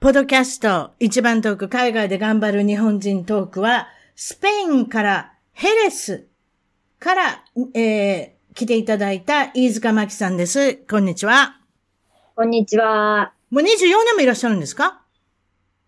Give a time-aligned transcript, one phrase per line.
[0.00, 3.86] ポドキャスト一番トーク海外で頑張る日本人トークは
[4.16, 6.26] スペインからヘレス
[6.98, 10.76] から、えー、来ていただいた飯塚真紀さんです。
[10.88, 11.60] こんにちは。
[12.34, 13.34] こんにちは。
[13.50, 13.66] もう24
[14.06, 15.02] 年もいらっしゃるんですか？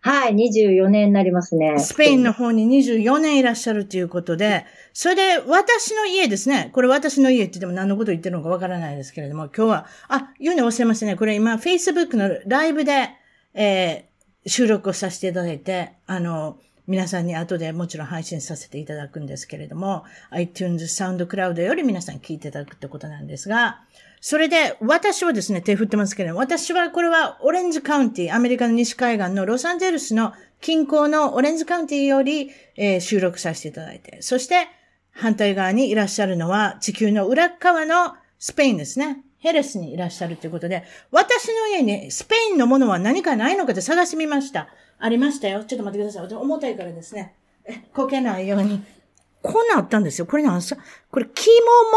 [0.01, 1.79] はい、24年になりますね。
[1.79, 6.69] スペインの方に24年いらっしゃるということで、それで私の家ですね。
[6.73, 11.15] これ私の家って言っても何のこと言ってるのかわからないですけれども、今日は、あ、言うの忘れましたね。
[11.15, 13.09] これ今、Facebook のライブで、
[13.55, 14.12] えー、
[14.45, 23.81] 収録をさせていただいて、あの、皆さんに後でもちろん配信させていただくんですけれども、iTunes SoundCloud より皆さん聞いていただくってことなんですが、
[24.19, 34.67] それで、私はですね、手振ってますけれども、私はこれはオレンジカウンティ、アメリカの西海岸のロサンゼルスの近郊のオレンジカウンティより、えー、収録させていただいて、そして
[35.11, 39.23] 反対側にいらっしゃるのは地球の裏側のスペインですね。
[39.43, 44.69] ヘレスにいらっしゃるということで、私の家にスペインのものは何かないのかで探してみました。
[44.99, 45.65] ありましたよ。
[45.65, 46.23] ちょっと待ってください。
[46.23, 47.35] 私重たいからですね。
[47.93, 48.81] こけないように。
[49.41, 50.27] こんなあったんですよ。
[50.27, 50.73] これなんです？
[50.73, 51.49] かこれ、キ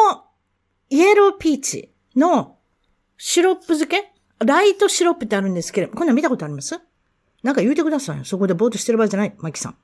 [0.02, 0.24] モモ、
[0.90, 1.92] イエローピーチ。
[2.16, 2.56] の
[3.16, 4.12] シロップ漬け？
[4.44, 6.80] ライトシロップってあるんですけど、こんなん見たことあります？
[7.44, 8.24] なんか言うてくださいよ。
[8.24, 9.76] そこでぼーっとしてる場合じゃない、マキさん。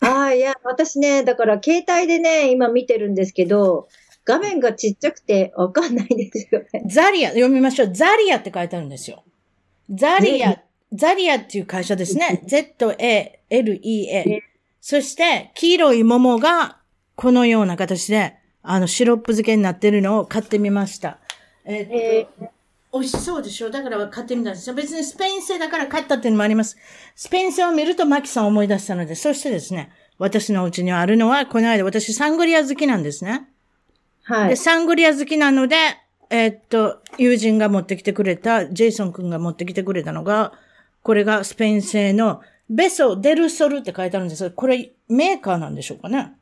[0.00, 3.86] ああ、いや、私ね、だから携帯でね、今見てるんですけど、
[4.24, 6.84] 画面がちっちゃくてわかんないんですよね。
[6.86, 7.92] ザリア、読みましょう。
[7.92, 9.24] ザリアって書いてあるんですよ。
[9.90, 12.42] ザリア、ね、ザリアっていう会社ですね。
[12.46, 14.42] Z-A-L-E-A。
[14.80, 16.78] そして、黄色い桃が、
[17.14, 21.18] このような形で、あの、シロップ漬けになってるのを買ってみました。
[21.64, 22.48] えー、っと、えー、
[22.92, 23.70] 美味しそうでしょ？
[23.70, 24.74] だから買ってみたんですよ。
[24.74, 26.76] 別にスペイン製だから買ったっていうのもあります。
[27.16, 33.48] スペイン製を見るとマキさんを思い出したので、そしてですね、私のうちにあるのは、この間私サングリア好きなんですね。
[34.24, 34.48] はい。
[34.50, 35.76] で、サングリア好きなので、
[36.30, 40.52] えー、っと、友人が持ってきてくれた、ジェイソン君が持ってきてくれたのが、
[41.02, 42.40] これがスペイン製の
[42.70, 46.32] ベソ・デルソルって書いてあるんですが、これメーカーなんでしょうかね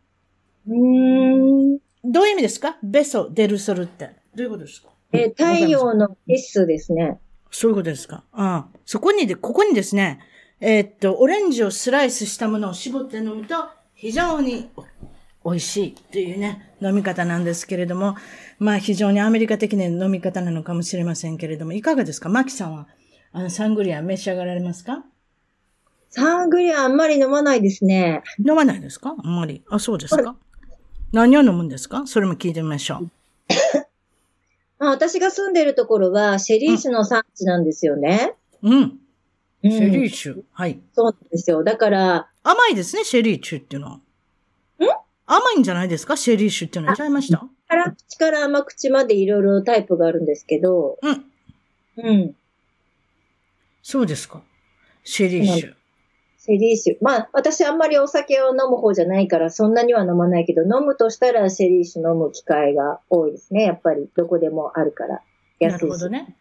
[0.69, 1.79] うーん。
[2.05, 2.77] どういう意味ですか？
[2.83, 4.11] ベソ・デルソルって。
[4.35, 4.91] どういうことですか？
[5.13, 7.19] えー、太陽の必須ですね。
[7.51, 8.23] そういうことですか？
[8.33, 8.79] ああ。
[8.85, 10.21] そこにで、ここにですね、
[10.61, 13.55] えー、っと、オレンジをスライスしたものを絞って飲むと、
[13.95, 14.71] 非常に
[15.45, 18.17] 美味しいっていうね、飲み方なんですけれども、
[18.59, 22.29] まあ非常にアメリカ的な飲み方なのかもしれませんけれども、いかがですか？
[22.29, 22.87] マキさんは、
[23.33, 25.05] あの、サングリア召し上がられますか？
[26.11, 28.23] サングリアあんまり飲まないですね。
[28.39, 29.15] 飲まないですか？
[29.17, 29.63] あんまり。
[29.71, 30.37] あ、そうですか？
[31.13, 32.07] 何を飲むんですか？
[32.07, 33.11] それも聞いてみましょう。
[34.79, 38.35] ま あ、私が住んでるところは、シェリー酒の産地なんですよね。
[38.63, 38.99] うん。
[39.63, 40.43] シェリー酒。
[40.53, 40.81] はい。
[40.93, 41.65] そうなんですよ。
[41.65, 42.29] だから。
[42.43, 44.01] 甘いですね、シェリー酒っていうのは。
[45.35, 46.17] ん甘いんじゃないですか？
[46.17, 46.97] シェリー酒っていうのは。
[46.97, 47.45] ちゃいました？
[47.69, 50.99] 辛口から甘口までいろいろタイプがあるんですけど。
[51.03, 51.25] うん。
[51.97, 52.37] うん。
[53.83, 54.43] そうですか。
[55.05, 55.75] シェリー酒。
[56.37, 56.99] セリー酒。
[57.01, 63.65] まあ、私あんまりお酒を飲む方じゃないから、そんなには飲まないけど、飲むとしたらシェリー酒飲む機会が多いですね。
[63.65, 65.23] やっぱり、どこでもあるから。
[65.61, 66.37] なるほどね。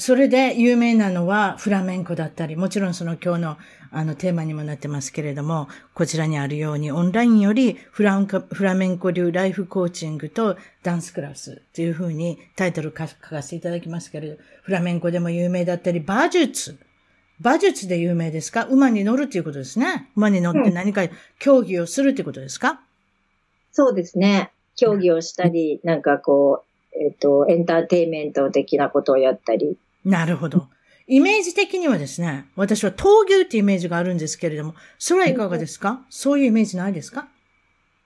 [0.00, 3.58] それで有名なのはフラメンコだったり、もちろんその今日の
[3.92, 16.78] あのテーマにもなってますけれども、こちらにあるようにオンラインよりフランカフラメンコ流ライフコーチングとダンスクラスというふうにタイトル書かせていただきますけれど、フラメンコでも有名だったり、馬術。
[17.40, 18.64] 馬術で有名ですか？
[18.66, 20.08] 馬に乗るっていうことですね。
[20.16, 21.02] 馬に乗って何か
[21.38, 22.78] 競技をするっていうことですか、うん、
[23.72, 24.52] そうですね。
[24.76, 26.64] 競技をしたり、なんかこ
[26.94, 29.76] う、えっ、ー、と、エンターテイメント的なことをやったり。
[30.04, 30.68] なるほど。
[31.06, 37.28] イメージ的にはですね、私は闘牛ってイメージがあるんですけれども、それはいかがですか、うん、そういうイメージないですか？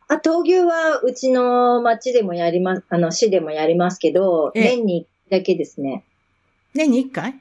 [0.09, 6.05] あ、闘牛はうちの町でもやります、あの、市でもやりますけど、年にだけですね。
[6.75, 7.41] 年に一回？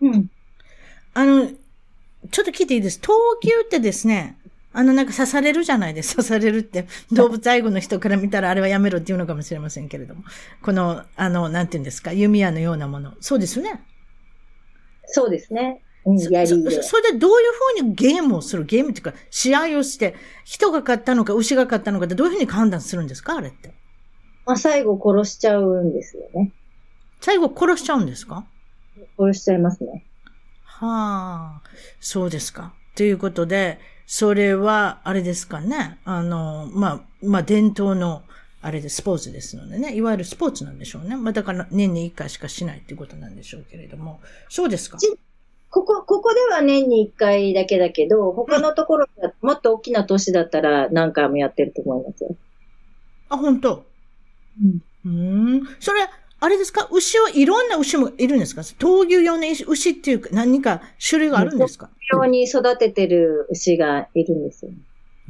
[0.00, 0.30] うん。
[1.14, 1.48] あの、
[2.30, 3.00] ちょっと聞いていいです？
[3.00, 3.12] 闘
[3.42, 4.38] 牛ってですね、
[4.74, 6.22] あの、なんか刺されるじゃないですか。
[6.24, 10.24] 刺されるって、動物愛護の人から見たらあれはやめろって言うのかもしれませんけれども。
[10.62, 13.14] この、あの、なんて言うんですか、弓矢のようなもの。
[13.20, 13.82] そうですよね。
[15.06, 15.82] そうですね。
[16.04, 16.70] うん、そやりで。
[16.70, 18.64] そそれでどういうふうにゲームをする？
[18.64, 20.14] ゲームっていうか、試合をして、
[20.44, 23.36] 人が勝ったのか牛が勝ったのかってどういうふうに判断するんですか？
[23.36, 23.72] あれって。
[24.44, 26.50] まあ、最後殺しちゃうんですよね。
[27.20, 28.44] 最後殺しちゃうんですか？
[29.16, 30.04] 殺しちゃいますね。
[30.64, 31.62] はあ、
[32.00, 32.72] そうですか。
[32.96, 35.98] ということで、それは、あれですかね。
[36.04, 38.22] あの、まあ、まあ、伝統の、
[38.60, 39.94] あれでスポーツですのでね。
[39.94, 41.16] いわゆるスポーツなんでしょうね。
[41.16, 44.20] まあ、だから年に一回しかしないっていうことなんでしょうけれども。
[44.48, 44.98] そうですか？
[45.70, 52.36] ここ、ここでは年に一回だけだけど、他のところだ、もっと大きな都市だったら何回もやってると思いますよ。
[53.30, 53.84] あ、本当？
[54.62, 55.10] うん。
[55.10, 55.68] うん。
[55.80, 56.00] それ、
[56.44, 56.88] あれですか？
[56.90, 58.62] 牛はいろんな牛もいるんですか？
[58.62, 61.88] 闘牛用の牛っていうか何か種類があるんですか？
[62.12, 64.72] ように育ててる牛がいるんですよ。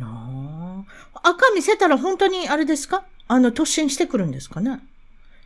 [0.00, 0.84] あ
[1.22, 1.28] あ。
[1.30, 3.04] 赤見せたら本当にあれですか？
[3.28, 4.80] あの、突進してくるんですかね？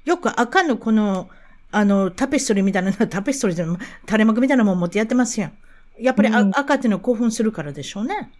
[0.05, 1.29] よく赤のこの、
[1.73, 5.53] あの、タペストリーみたいな、タペストリーじゃない垂れ幕みたいなもん持ってやってますやん。
[6.01, 8.31] やっぱりあ、うん赤っていうのは興奮するからでしょうね。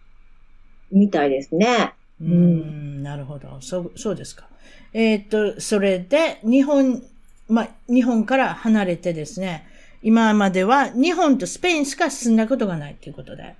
[0.91, 1.93] みたいですね。
[2.21, 3.57] うーん、なるほど。
[3.59, 4.47] そう、そうですか。
[4.93, 7.03] えーっと、それで、日本、
[7.47, 9.65] まあ、日本から離れてですね、
[10.01, 13.55] 今までは日本とスペインしか住んだことがないということで。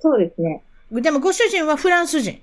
[0.00, 0.62] そうですね。
[0.92, 2.40] でもご主人はフランス人。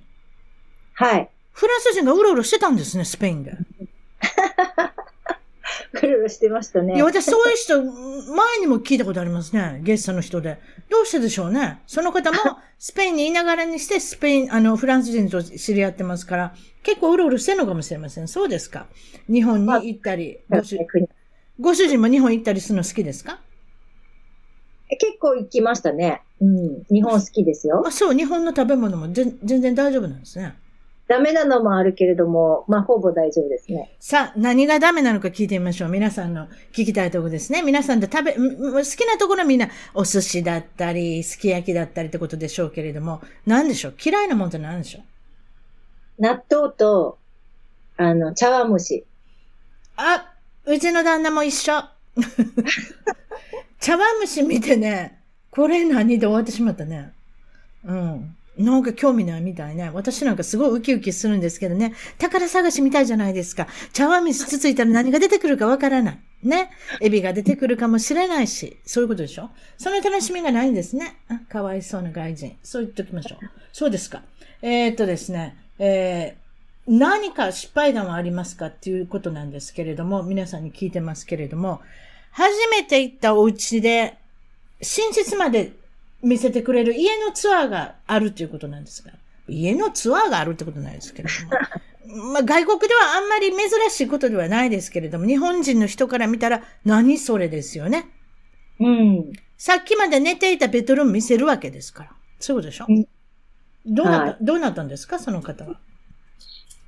[0.93, 1.29] はい。
[1.51, 3.53] フランス人がうろうろしてたんですね、スペインで。
[6.03, 7.05] うろうろしてましたねいや、。
[7.05, 9.79] 私そういう人、前にも聞いたことありますね。
[9.83, 10.57] ゲストの人で。
[10.89, 11.81] どうしてでしょうね。
[11.87, 12.37] その方も、
[12.79, 18.27] スペインにいながらにして、スペイン、あの、フランス人と知り合ってますから、結構うろうろしてるのかもしれません。
[18.27, 18.87] そうですか。
[19.27, 21.07] 日本に行ったり、ご主国
[21.59, 23.39] ご主人も日本行ったりするの好きですか？
[24.99, 26.21] 結構行きましたね。
[26.41, 26.83] うん。
[26.91, 27.81] 日本好きですよ。
[27.85, 30.55] あ、そう、日本の食べ物も全全然大丈夫なんですね。
[31.07, 33.95] ダメなのもあるけれども、まあ、ほぼ大丈夫ですね。
[33.99, 35.89] さあ、何がダメなのか聞いてみましょう。
[35.89, 37.61] 皆さんの聞きたいところですね。
[37.61, 43.93] 皆さんで食べ、ん好きなところはみんなお寿司だったり、すき焼きだったりってことでしょうけれども、何でしょう？
[44.03, 46.21] 嫌いなもんって何でしょう？
[46.23, 47.19] 納豆と、
[47.97, 49.05] あの、茶碗蒸し。
[49.97, 50.33] あ、
[50.65, 51.83] うちの旦那も一緒。
[53.79, 57.13] 茶碗蒸し見てね、これ何で終わってしまったね。
[57.85, 58.35] うん。
[58.57, 59.89] なんか興味ないみたいね。
[59.93, 61.93] 私なんかすごいウキウキするんですけどね。
[62.17, 63.67] 宝探しみたいじゃないですか。
[63.93, 66.19] 茶碗蒸しつついたら何が出てくるかわからない。
[66.43, 66.69] ね。
[67.01, 68.77] エビが出てくるかもしれないし。
[68.85, 69.49] そういうことでしょ？
[69.77, 71.17] その楽しみがないんですね。
[71.49, 72.57] かわいそうな外人。
[72.63, 73.39] そう言っておきましょう。
[73.73, 74.21] そうですか。
[74.61, 75.57] えー、っとですね。
[75.79, 76.45] えー
[76.87, 81.81] 何か失敗談はありますかっていうことなんですけれども、皆さんに聞いてますけれども、
[82.29, 84.19] 初めて行ったお家で、
[84.81, 85.71] 寝室まで
[86.25, 89.11] 見せてくれる家のツアーがあるということなんですが、
[89.47, 91.29] 家のツアーがあるってことないですけれ
[92.07, 93.59] ども、 まあ外国ではあんまり珍
[93.91, 98.09] しいことではないですけれども、日本人の人から見たら何それですよね。
[98.79, 99.33] うん。
[99.57, 102.11] さっきまで寝ていたベッドルーム見せるわけですから。
[102.39, 103.05] そういうことでしょ、うん
[103.87, 105.19] どうなった、はいどうなったんですか？
[105.19, 105.79] その方は。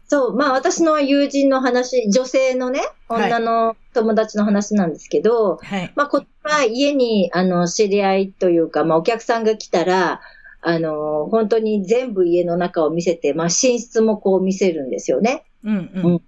[0.07, 5.91] そう、まあ私の友人の話、女性のね、はい女の友達の話なんですけど、はい。
[5.95, 10.21] まあこっちは家に、あの、知り合いというか、まあお客さんが来たら、
[10.61, 15.43] あの、本当に全部家の中を見せて、まあ寝室もこう見せるんですよね。
[15.63, 16.21] うんううんん。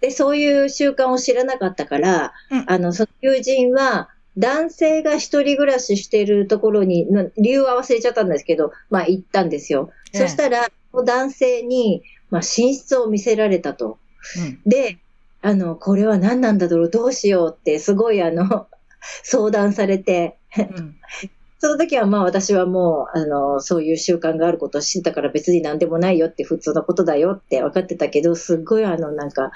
[0.00, 9.90] で、そういう習慣を知らなかったから、うんあの、その友人は、男性が一人暮らししてるところに、な理由は忘れちゃったんですけど、まあ行ったんですよ。
[10.12, 13.98] ええそしたら、男性に、まあ寝室を見せられたと。
[14.38, 14.60] うん。
[14.70, 14.98] で、
[15.42, 18.66] あの、これは何なんだろう、どうしようって、すごいあの、
[19.22, 20.96] 相談されて、うん。
[21.58, 29.52] その時はまあ私はもう、あの、そういう習慣があることを知ったから別に何でもないよって普通のことだよって分かってたけど、すっごいあの、なんか、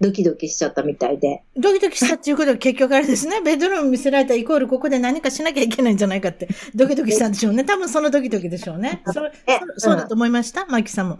[0.00, 1.42] ドキドキしちゃったみたいで。
[1.56, 3.42] ドキドキしたっていうことは結局あれですね。
[3.42, 7.64] ベッドルーム見せられたイコールここで何かしなきゃいけないんじゃないかって、ドキドキしたんでしょうね。
[7.64, 9.02] 多分そのドキドキでしょうね。
[9.12, 9.30] そえ
[9.76, 10.64] そそうだと思いました？
[10.66, 11.18] マイキさんも。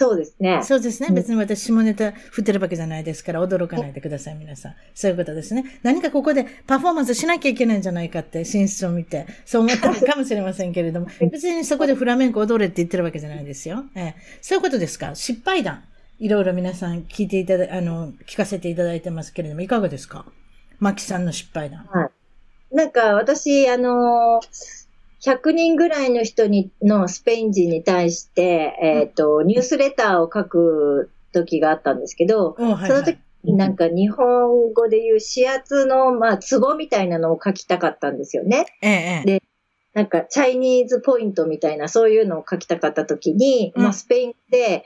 [0.00, 0.60] そうですね。
[0.62, 1.08] そうですね。
[1.08, 4.74] うん別に私下ネタ振ってるわけじゃないですから、驚かないでください、皆さん。
[4.94, 5.64] そういうことですね。
[5.82, 13.86] 何かここでパフォーマンスしなきゃいけないんじゃないかって、寝室を見て、そう思ったの かもしれませんけれども、別にそこでフラメンコ踊れって言ってるわけじゃないですよ。
[13.96, 15.16] ええ、そういうことですか？
[15.16, 15.82] 失敗談。
[16.20, 20.26] いろいろ皆さん聞いていただ、あの、聞かせていただいてますけれども、いかがですか？
[20.78, 21.88] マキさんの失敗談。
[22.70, 24.40] なんか私、あの
[25.28, 38.66] 100人ぐらいの人に、のスペイン人に対して、えっ、と、ニュースレターを書く時があったんですけど、おはい、その時なんか日本語で言う指圧の、まあ、ツボみたいなのを書きたかったんですよね。
[38.82, 39.42] ええ、ええ。
[39.94, 44.84] なんか、チャイニーズポイントみたいな、そういうのを書きたかった時に、うんまあ、スペインで、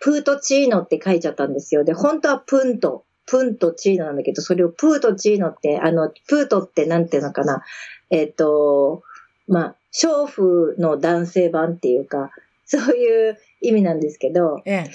[0.00, 1.84] プートチーノって書いちゃったんですよ。
[1.84, 7.64] で、本当はプント、プントチーノなんだけど、それをプートチーノって、あの、プートってなんていうのかな、
[8.10, 9.02] えっ、と、
[9.48, 12.30] まあ、娼婦の男性版っていうか、
[12.66, 14.90] そういう意味なんですけど、ええ。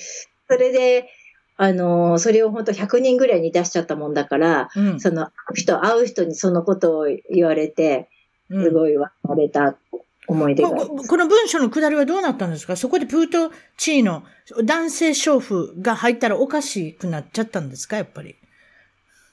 [0.50, 1.10] それで、
[1.58, 5.00] あの、それを本当100人ぐらいに出しちゃったもんだから、うん。
[5.00, 8.10] その、人、会う人にそのことを言われて、
[8.50, 9.78] うんすごいわれた
[10.28, 10.88] 思い出があります。
[10.90, 12.76] ここの文章のくだりはどうなったんですか？
[12.76, 14.24] そこでプートチーノ、
[14.66, 17.96] 男性娼婦が入ったらおかしくなっちゃったんですか？
[17.96, 18.36] やっぱり。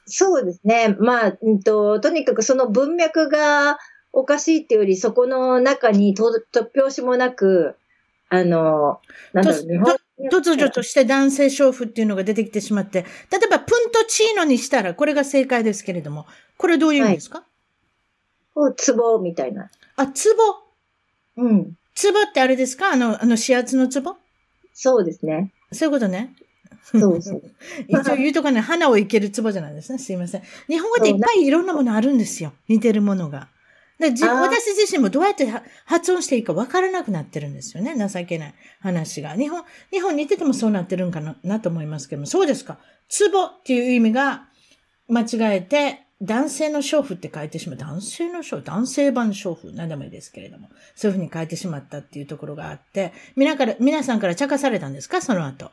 [0.07, 0.95] そうですね。
[1.01, 3.79] まあ、うんと、とにかくその文脈が
[4.13, 7.77] おかしいっていうより、そこの中にと突拍子もなく、
[8.29, 9.01] あの、
[9.33, 9.97] なんだろう、と日本
[10.31, 17.45] 突如として男性娼婦っていうのが出てきてしまって、例えばプントチーノにしたらこれが正解ですけれども、これどういう意味ですか、
[18.55, 19.71] こう、ツボみたいな。
[19.97, 21.43] あ、ツボ。
[21.43, 21.73] うん。
[21.95, 22.93] ツボってあれですか？
[22.93, 24.17] あの、あの、指圧のツボ
[24.75, 25.53] そうですね。
[25.73, 26.35] そういうことね。
[26.85, 27.43] そうそう。
[27.89, 29.99] 一応言うとかね、花を生けるツボじゃないですね。
[29.99, 30.43] すいません。
[30.69, 32.53] 日本語っていっぱいいろんなものあるんですよ。
[32.69, 33.49] 似てるものが。
[33.99, 37.97] でじあー私自身もどうやっては発音していいかわからなくなってるんですよね。
[38.09, 39.35] 情けない話が。
[39.35, 42.27] 日本、日本似ててもそうなってるんかななと思いますけども。
[42.27, 42.79] そうですか。
[43.09, 44.47] ツボっていう意味が
[45.09, 47.79] 間違えて、男性の娼婦って書いてしまう。
[47.79, 50.69] 男性の娼婦、男性版娼婦、何でもいいですけれども。
[50.95, 55.21] そういうふうに書いてしまったっていうところがあって、皆から、皆さんから茶化されたんですか？
[55.21, 55.71] その後。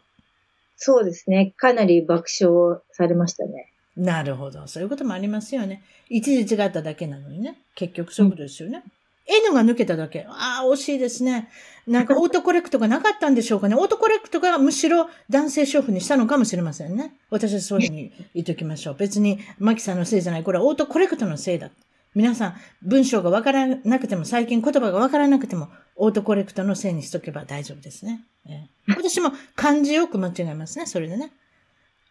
[0.77, 1.53] そうですね。
[1.57, 3.71] かなり爆笑されましたね。
[3.95, 4.67] なるほど。
[4.67, 5.83] そういうこともありますよね。
[6.09, 7.57] 一時違っただけなのにね。
[7.75, 8.83] 結局そういうことですよね。
[9.27, 10.25] N が抜けただけ。
[10.29, 11.49] ああ、惜しいですね。
[11.87, 13.75] なんかオートコレクトがなかったんでしょうかね。
[13.75, 17.15] オートコレクトがむしろ男性娼婦にしたのかもしれませんね。
[17.29, 18.95] 私はそういうふうに言っときましょう。
[18.95, 20.43] 別にマキさんのせいじゃない。
[20.43, 21.71] これはオートコレクトのせいだ。
[22.13, 28.23] 皆さん、文章がわからなくても、最近言葉がわからなくても、オートコレクトのせいにしとけば大丈夫ですね。
[28.47, 30.85] ええ私も漢字よく間違えますね。
[30.85, 31.31] それでね。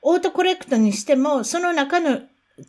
[0.07, 2.21] オートコレクトにしても、その中の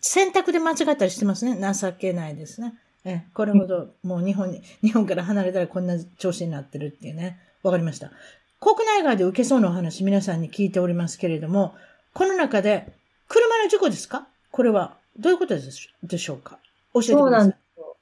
[0.01, 1.59] 選択で間違ったりしてますね。
[1.73, 2.75] 情けないですね。
[3.03, 7.37] ええ、これほど、もう日本に、日本から離れたらこんな調子になってるっていうね。
[7.61, 8.09] わかりました。
[8.61, 11.75] 国内外で受けそうなお話、皆さんに聞いておりますけれども、
[12.13, 12.93] この中で、
[13.27, 14.27] 車の事故ですか？
[14.51, 16.57] これは、どういうことでしでしょうか？
[16.93, 17.55] 教えてくださいそうなんで。
[17.75, 17.97] すよ。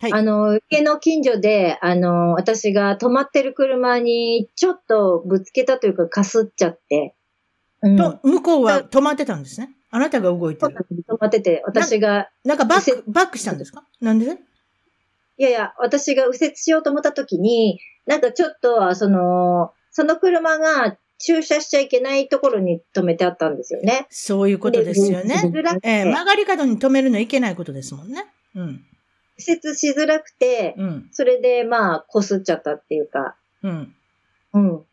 [0.00, 7.14] はいあの、家の近所で、あの、私が止まってる車にちょっとぶつけたというか、かすっちゃって。
[7.82, 7.96] うん。
[7.96, 9.70] と、向こうは止まってたんですね。
[9.90, 10.74] あなたが動いてる。
[11.08, 13.84] 止まってて、私が、なんかバック、バックしたんですか？
[14.00, 14.38] なんで？
[15.38, 24.06] いやいや、私が右折しようと思った時に、なんかちょっと、その、その車が駐車しちゃいけないところに止めてあったんですよね。
[24.10, 25.36] そういうことですよね。
[25.82, 28.26] ええ曲がり角に止めるのはいけないことですもんね。
[28.54, 28.84] うん。
[29.38, 31.08] 右折しづらくて、うん。
[31.12, 33.94] それでまあ、こすっちゃったっていうか、うん。
[34.54, 34.84] うん。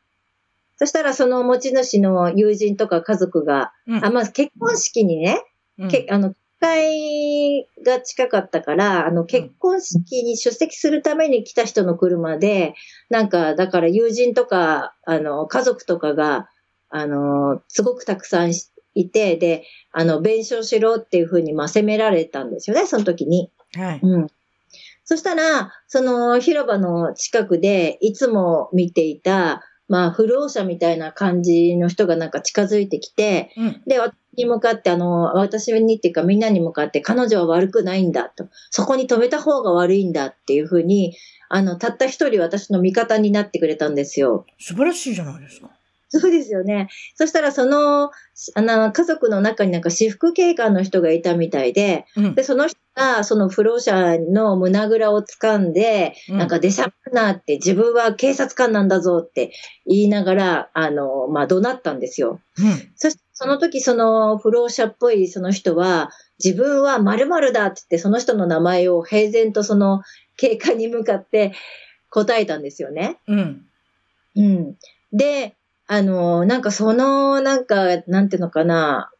[0.78, 5.42] そしたらその持ち主の友人とか家族が、うんあ、まあ結婚式にね、
[5.78, 12.76] うんけあの、機会が近かったから、あの、結婚式に出席するために来た人の車で、
[13.10, 16.50] なんか、だから友人とか、あの、家族とかが、
[16.90, 18.54] あの、すごくたくさん
[18.96, 23.52] いて、で、あの、弁償しろっていうふうに、まあ、責められたんですよね、その時に。
[23.76, 24.00] はい。
[24.02, 24.28] うん。
[25.04, 33.82] そしたら、その広場の近くで、いつも見ていた、まあ、不老者みたいな感じの人がなんか近づいてきて、うん。
[33.86, 38.48] で、私に向かって、あの、私にっていうかみんなに向かって、彼女は悪くないんだと。
[38.72, 41.16] そこに止めた方が悪いんだっていうふうに、
[41.50, 44.46] あの、たった一人私の味方になってくれたんですよ。
[44.58, 45.70] 素晴らしいじゃないですか。
[46.20, 46.88] そうですよね。
[47.16, 48.10] そしたら、その、
[48.56, 52.44] あの、家族の中になんか私服警官の人がいたみたいで、うんで、。
[52.44, 59.52] その人が、その不老者の胸ぐらを掴んで、うんなんか出しゃばるなって、自分は警察官なんだぞって
[59.86, 62.40] 言いながら、あの、まあ、怒鳴ったんですよ。
[62.58, 62.92] うん。
[62.96, 70.02] そして、その時、その不老者っぽいその人は、自分は〇〇だって言って、その人の名前を平然とその
[70.38, 71.52] 警官に向かって
[72.10, 73.18] 答えたんですよね。
[73.28, 73.66] うん。
[74.38, 74.76] うん。
[75.12, 75.56] で、
[75.88, 79.12] あの、なんかその、なんか、なんていうのかな、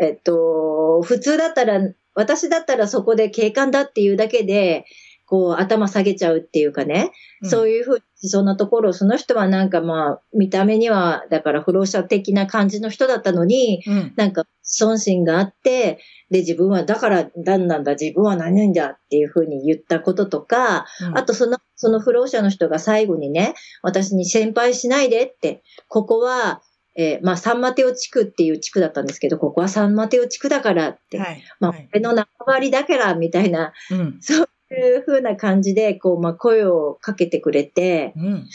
[0.00, 1.80] えっと、普通だったら、
[2.14, 4.86] 私だったらそこで警官だっていうだけで、
[5.28, 7.12] こう、頭下げちゃうっていうかね、
[7.44, 14.12] そういうふうに、そんなところ、その人はなんかまあ、見た目には、だから不老者的な感じの人だったのに、うん。
[14.16, 15.98] なんか、尊心があって、
[16.30, 21.18] で、自分は、だから、何なんだ、自分は何なんだっていうふうに言ったこととか、うん。
[21.18, 26.62] あと、その、その不老者の人が最後にね、私に先輩しないでって、ここは、
[26.96, 31.44] えーまあ、サンマテオ地区っていう地区だったんですけど、ここはサンマテオ地区だからって、はい。
[31.60, 34.18] まあ、はい俺の縄張りだから、みたいな、うん。
[34.20, 38.46] そういう風な感じで、こう、まあ、声をかけてくれて、うん。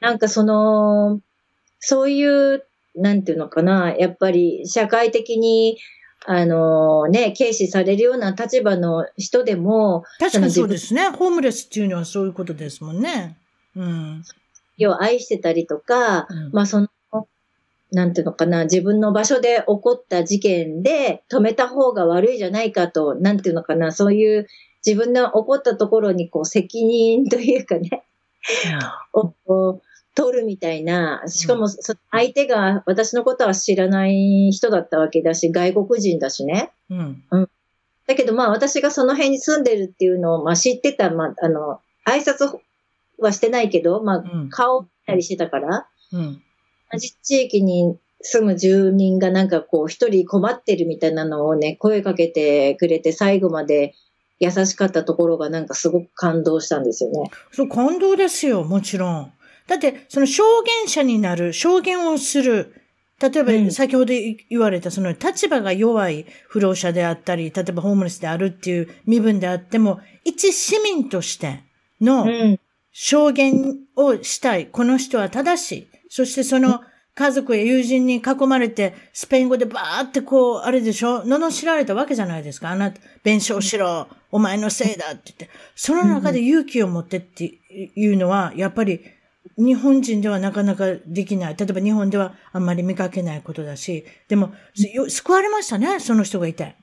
[0.00, 1.20] なんかその、
[1.78, 2.64] そういう、
[2.94, 5.78] なんていうのかな、やっぱり社会的に、
[6.24, 11.08] あのね、軽視されるような立場の人でも、確かにそうですね。
[11.08, 13.36] ホームレスっていうのはそういうことですもんね。
[13.74, 14.22] うん。
[14.86, 16.88] を愛してたりとか、うんまあその、
[17.90, 24.46] なんていうのかな、自分の場所で起こった事件で止めた方が悪いじゃないかと、なんていうのかな、そういう
[24.84, 28.04] 自分の起こったところにこう責任というかね、
[29.12, 29.80] を
[30.14, 36.70] 取るみたいな、しかもそ相手が私のことは知らない人だったわけだし、外国人だしね。
[36.90, 37.22] うん。
[38.06, 42.58] だけどまあ私がその辺に住んでるっていうのをまあ知ってた、まああの、挨拶
[43.18, 44.50] はしてないけど、まあうん。
[44.50, 46.42] 顔を見たりしてたから、うん。
[46.92, 53.94] 同じ地域に住む住人がなんかこう一人困ってるみたいなのをね、声かけてくれて最後まで
[54.42, 57.30] 優しかったところがなんかすごく感動したんですよね。
[57.52, 59.32] そう、感動ですよ、もちろん。
[59.68, 62.74] だって、その証言者になる、証言をする。
[63.20, 64.12] 例えば、うん先ほど
[64.50, 71.62] 言われた、その立場が弱い不老者であったり、例えばホームレスであるっていう身分であっても、一市民として
[72.00, 72.58] のうん。
[72.90, 74.66] 証言をしたい。
[74.66, 75.88] この人は正しい。
[76.10, 76.82] そしてその
[77.14, 81.22] 家族や友人に囲まれて、スペイン語でバーってこう、あれでしょ？
[81.24, 82.70] 罵られたわけじゃないですか。
[82.70, 84.08] あなた、弁償しろ。
[84.30, 85.50] お前のせいだって言って。
[85.74, 89.02] その中で勇気を持ってっていうのは、やっぱり
[89.58, 91.56] 日本人ではなかなかできない。
[91.56, 94.06] 例えば日本ではあんまり見かけないことだし。
[94.28, 94.52] でも、
[95.08, 96.00] 救われましたね。
[96.00, 96.76] その人がいて。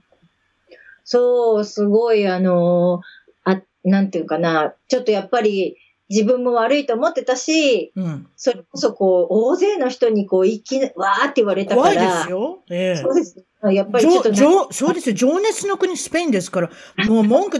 [1.04, 3.02] そう、すごいあの
[3.46, 5.76] あ、なんていうかな、ちょっとやっぱり
[6.10, 8.28] 自分も悪いと思ってたし、うん。
[8.36, 11.94] それこそこう、大勢の人にこう、一気に、わーって言われたから。
[11.94, 12.60] 怖いですよ。
[12.72, 13.46] ええそうです。
[13.62, 15.16] やっぱりちょっと情情そうですよ。
[15.16, 16.70] 情熱の国スペインですから、
[17.08, 17.60] もう文句、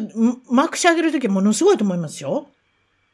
[0.50, 2.48] まくし上げるときものすごいと思いますよ。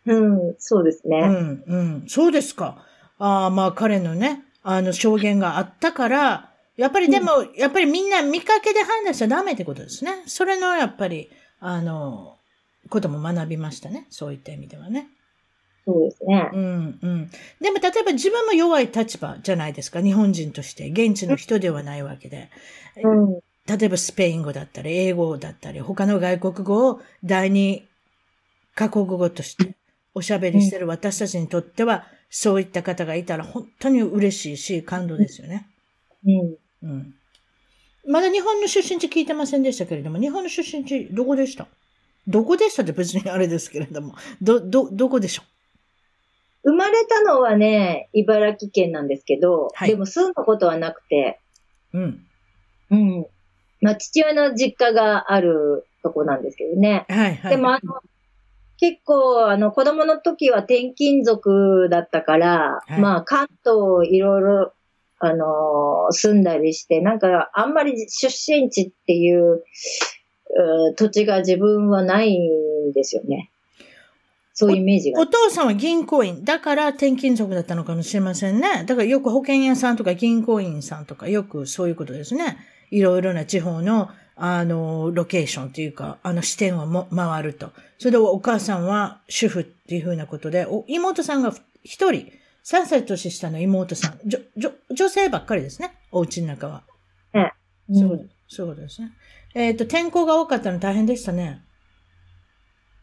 [0.06, 1.20] うん、そうですね。
[1.20, 2.04] うん、うん。
[2.08, 2.86] そうですか。
[3.18, 10.24] ああ、まあ彼のね、あの証言があったから、やっぱりでも、やっぱりみんな見かけで判断しちゃダメってことですね。
[10.27, 11.29] それのやっぱり、
[11.60, 12.38] あの、
[12.90, 14.05] ことも学びましたね。
[14.10, 15.07] そういった意味ではね。
[15.88, 16.50] そうですね。
[16.52, 17.32] うん、うん。
[17.62, 20.02] でも例えば自分も弱い立場じゃないですか。
[20.02, 20.90] 日本人として。
[20.90, 22.50] 現地の人ではないわけで。
[23.04, 23.40] うん。
[23.68, 27.84] 例えばスペイン語だったり、英語だったり、他の外国語を第二
[28.74, 29.76] カ国語として
[30.14, 35.68] おしゃべりしてる私たちにとっては、そういった方がいたら本当に嬉しいし、感動ですよね。
[36.26, 36.56] うん。
[36.84, 37.14] うん。
[38.08, 41.68] まだ日本の出身地聞いてませんでしたけれども、日本の出身地どこでした？
[42.28, 45.44] どこでしたって別にあれですけれども、ど、ど、どこでしょ
[46.66, 51.40] 生まれたのはね、茨城県なんですけど、はいでも住んだことはなくて、
[51.94, 52.25] ううん。
[52.90, 53.28] うん。
[53.82, 57.06] まあ、父親の実家があるとこなんですけどね。
[57.08, 57.51] はいはい。
[57.51, 58.01] でも、あの、
[58.78, 64.74] 結構、あの、子供の時は転勤族だったから、はいまあ、関東いろいろ、
[65.20, 73.51] あのー住んだりして、なんか、あんまり出身地っていう、うー土地が自分はないんですよね。
[74.57, 75.25] そういうイメージがお。
[75.25, 76.46] 父さんは銀行員。
[76.46, 78.85] だから転勤族だったのかもしれませんね。
[78.85, 82.57] だからよく保険屋さんとか銀行員さんとかよくそういうことですね。
[82.89, 87.74] いろいろな地方の、あの、ロケーションというか、あの視点をも回ると。
[87.98, 92.31] それでお母さんは主婦っていうふうなことで、お妹さんが一人、
[92.63, 95.91] 3歳年下の妹さん、じょ、じょ、女性ばっかりですね。
[96.13, 96.83] お家の中は。
[97.33, 97.51] ね
[97.91, 99.11] そうう、そういうですね。
[99.53, 101.65] えっ、と、天候が多かったの大変でしたね。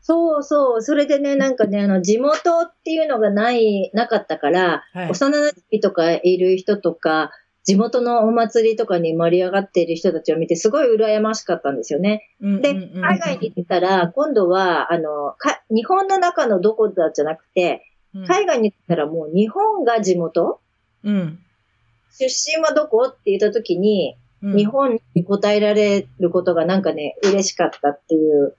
[0.02, 0.82] そうそう。
[0.82, 5.10] それでね、なんかね、あの、地元っていうのがない、なかったから、はい。
[5.10, 7.30] 幼馴染とかいる人とか、
[7.64, 12.28] 地元のお祭りとかに盛り上がっている人たちを見て、すごい羨ましかったんですよね。
[12.40, 20.60] で、海外に行ったら、今度は、あの、か日本の中のどこだじゃなくて、うん海外に行ったらもう日本が地元？
[21.02, 21.38] うん。
[22.10, 23.06] 出身はどこ？
[23.08, 28.54] って言った時に、うん日本に答えられることがなんかね、嬉しかったっていう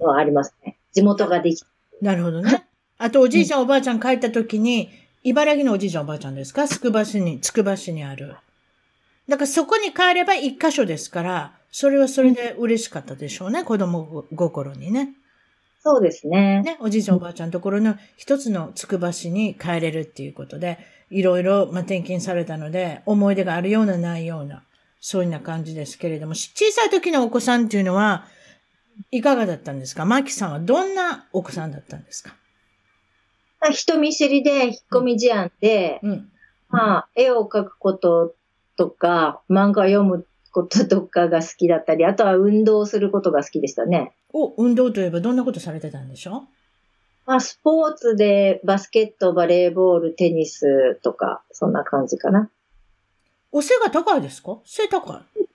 [0.00, 0.76] のはありますね。
[0.92, 1.66] 地元ができた。
[2.02, 2.66] なるほどね。
[2.98, 4.90] あと、おじいちゃん、おばあちゃん帰った時に、
[5.22, 6.66] 茨城のおじいちゃん、おばあちゃんですか？
[6.66, 8.36] つくば市に、つくば市にある。
[9.28, 15.14] だからそこに帰れば一箇所ですから、それはそれで嬉しかったでしょうね、子供心にね。
[15.82, 16.62] そうですね。
[16.62, 20.78] ね、おじいちゃん、おばあちゃんのところの一つのつくば市に帰れるっていうことで、
[21.10, 24.64] いろいろ、まあ、転勤されたので、思い出があるような、ないような、
[25.00, 28.26] そういうような感じですけれども、し小さい時のお子さんっていうのは、
[29.10, 30.04] いかがだったんですか？
[30.04, 32.34] マキさんはどんなお子さんだったんですか？
[33.72, 36.32] 人見知りで引っ込み思案で、うん。
[36.68, 38.34] まあ、絵を描くこと
[38.76, 44.12] とか、漫画を読むこととかが好きだったり、あとは運動することが好きでしたね。
[44.32, 46.44] お、運動といえばどんなことされてたんでしょ？
[47.26, 52.48] まあ、スポーツでバスケット、バレーボール、テニスとか、そんな感じかな。
[53.52, 54.58] お背が高いですか？
[54.64, 55.40] 背高い。
[55.42, 55.46] い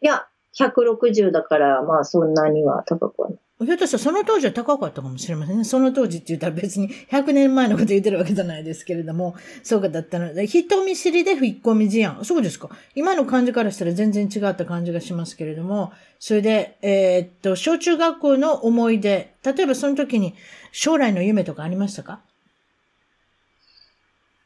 [0.00, 0.26] や、
[0.60, 3.38] 160だから、まあそんなには高くはない。
[3.62, 5.64] ひょっとしたらその当時は高かったかもしれませんね。
[5.64, 12.24] その当時って言ったら別に100年前のこと言ってるわけじゃないですけれども、そうかだったので、人見知りで引っ込み思案。
[12.24, 12.70] そうですか。
[12.94, 20.34] 今の感じからしたら全然違った感じがしますけれども、それで、えーっと、小中学校の思い出、例えばその時に
[20.72, 22.20] 将来の夢とかありましたか？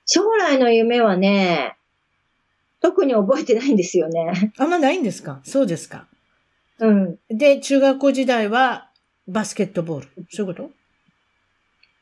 [0.06, 1.76] 将来の夢はね、
[2.84, 4.52] 特に覚えてないんですよね。
[4.58, 5.40] あんまないんですか？
[5.42, 6.06] そうですか。
[6.80, 7.18] うん。
[7.30, 8.90] で、中学校時代は
[9.26, 10.08] バスケットボール。
[10.28, 10.70] そういうこと？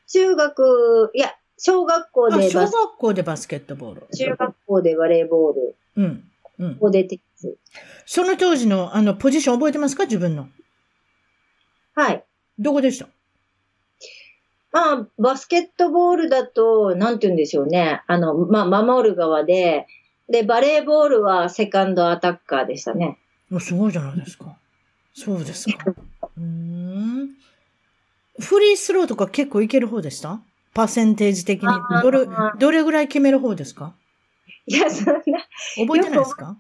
[0.09, 4.07] 中学、いや、小学校でバス、学校でバスケットボール。
[4.13, 6.25] 中学校でバレーボール、うん。
[6.59, 6.75] うん。
[6.75, 7.57] ここでテニス。
[8.05, 10.03] その当時の、あの、ポジション覚えてますか？
[10.07, 10.49] 自分の。
[11.95, 12.25] はい。
[12.59, 13.07] どこでした？
[14.73, 18.03] まあ、バスケットボールだと、なんて言うんでしょうね。
[18.09, 19.87] あの、まあ、守る側で、
[20.29, 23.19] で、バレーボールはセカンドアタッカーでしたね。
[23.51, 24.57] もうすごいじゃないですか。
[25.15, 25.85] そうですか。
[25.91, 27.29] うーん。
[28.41, 30.41] フリースローとか結構いける方でした？
[30.73, 31.69] パーセンテージ的に
[32.03, 32.27] どれ、
[32.59, 33.95] どれぐらい決める方ですか？
[34.65, 35.21] いや、そんな、
[35.77, 36.57] 覚えてないですか？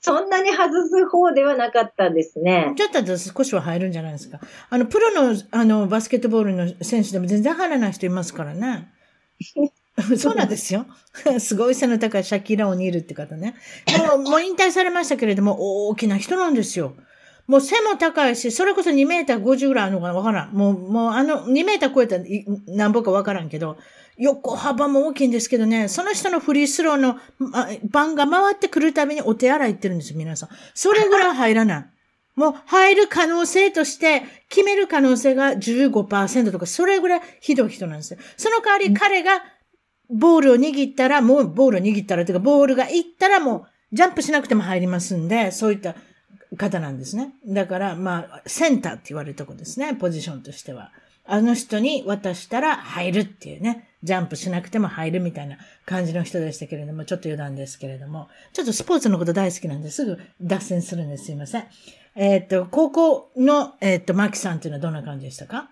[0.00, 2.74] そんなに外す方ではなかったですね。
[2.76, 4.38] ちょっと少しは入るんじゃないですか。
[4.68, 8.92] あの、プロの、あの、バスケットボールの選手でも全然入らない人いますからね。
[10.16, 10.86] そうなんですよ。
[11.38, 13.54] すごい背の高いシャキラ・オニールって方ね。
[14.08, 16.94] もう、もう引退されましたけれども、大きな人なんですよ。
[17.46, 20.52] もう背も高いし、それこそ2メーター50ぐらいあるのかなわからん。
[20.52, 23.76] もう、もうあの、2メーター超えたらいなんぼかわからんけど、
[24.16, 27.18] 横幅も大きいんですけどね、その人のフリースローの
[27.90, 30.48] 番が回ってくるたびにお手洗い行ってるんですよ、皆さん。
[30.74, 31.86] それぐらい入らない。
[32.36, 38.20] もう入る可能性として、決める可能性が15%とか、それぐらいひどい人なんですよ。
[38.36, 39.42] その代わり彼が
[40.10, 45.94] ボールを握ったら、もうボールを握ったら、というか、ボールが行ったらもう、ジャンプしなくても入りますんで、そういった
[46.56, 47.32] 方なんですね。
[47.46, 50.92] だから、まあ、センターって言われるとこですね、ポジションとしては。
[51.26, 61.26] あの人に渡したら入るっていうね、ジャンプしなくても入るみたいな感じの人でしたけれども、ちょっと余談ですけれども、ちょっとスポーツのこと大好きなんですぐ脱線するんです。
[61.26, 61.64] すいません。
[62.16, 65.70] えっ、と、高校の、えっ、と、マキさんっていうのはどんな感じでしたか？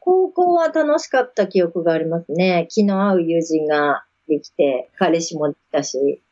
[0.00, 2.66] 高校は楽しかった記憶がありますね。
[2.70, 6.22] 気の合う友人ができて、彼氏もできたし。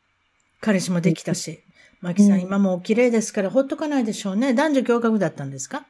[0.59, 1.63] 彼氏もできたし。
[2.01, 4.53] マキさん、うん今もう綺麗ですからほっとかないでしょうね。
[4.53, 5.85] 男女共学だったんですか？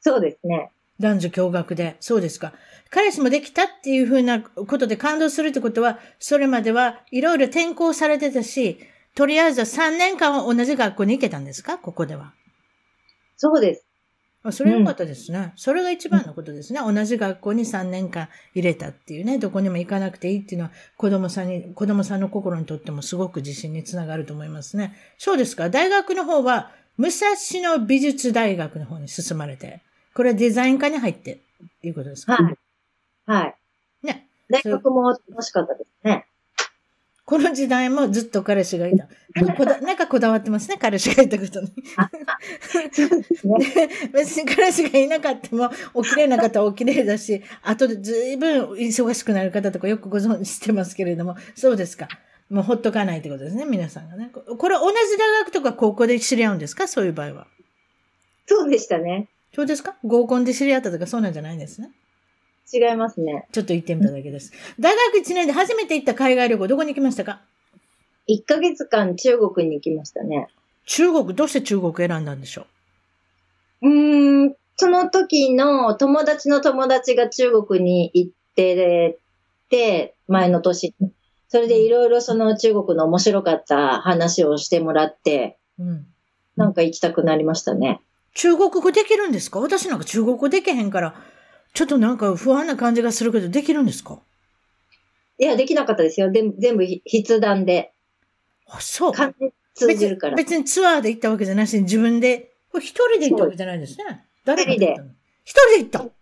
[0.00, 0.70] そうですね。
[0.98, 1.96] 男女共学で。
[2.00, 2.52] そうですか。
[2.90, 8.78] 彼氏もできたっていうふうなことで感動するってことは、それまではいろいろ転校されてたし、
[9.14, 11.78] とりあえずは3年間は同じ学校に行けたんですか？
[11.78, 12.32] ここでは。
[13.36, 13.85] そうです。
[14.48, 16.80] あそれ良かったですね、それが一番のことですね。
[16.80, 24.94] 同じ学校に3年間入れたっていうね、どこにも行かなくていいっていうのは、子供さんに、子供さんの心にとってもすごく自信につながると思いますね。
[25.18, 25.70] そうですか。
[25.70, 27.30] 大学の方は、武蔵
[27.76, 29.80] 野美術大学の方に進まれて、
[30.14, 31.40] これはデザイン科に入って、
[31.82, 32.34] いうことですか？
[32.34, 32.56] はい。
[33.26, 33.56] はい。
[34.06, 34.28] ね。
[34.48, 36.26] 大学も楽しかったですね。
[37.26, 39.08] この時代もずっと彼氏がいた。
[39.34, 41.72] なんかこだなんかこだわってますね、彼氏がいたことに。
[44.14, 52.08] 別に彼氏がいなかったも、お綺麗な方はお綺麗だし、後でずいぶん忙しくなる方とかよくご存知してますけれども、そうですか。
[52.48, 54.30] もうほっとかないってことですね、皆さんがね。
[54.32, 56.86] ここれ同じ大学とか高校で知り合うんですか？
[56.86, 57.48] そういう場合は。
[58.46, 59.26] そうでしたね。
[59.52, 59.96] そうですか？
[60.04, 61.90] 合コンで知り合ったとかそうなんじゃないんですね。
[62.72, 63.46] 違いますね。
[63.52, 64.52] ちょっと行ってみただけです。
[64.78, 67.40] 大学1年で初めて行った海外旅行、どこに行きましたか
[68.28, 70.48] ？1ヶ月間中国に行きましたね。
[70.84, 72.66] 中国、どうして中国選んだんでしょ
[73.82, 73.88] う？
[73.88, 79.18] うーん、その時の友達の友達が中国に行って
[79.70, 81.12] て、前の年に。
[81.48, 86.06] それでいろいろその中国の面白かった話をしてもらって、うん。
[86.56, 88.00] なんか行きたくなりましたね。
[88.34, 89.60] 中国語できるんですか？
[89.60, 91.14] 私なんか中国語できへんから、
[91.76, 94.18] ちょっとなんか不安な感じがするけど、できるんですか？
[95.38, 96.32] いや、できなかったですよ。
[96.32, 97.92] で全部ひ筆談で。
[98.66, 99.12] あ、そう。
[99.12, 100.36] 完全に通じるから。
[100.36, 104.24] 別に別にツアーで行ったわけじゃなしに自分で、これ一人で行ったわけじゃないですね。
[104.46, 105.10] 誰かと行ったの？
[105.44, 106.12] 一人で行ったお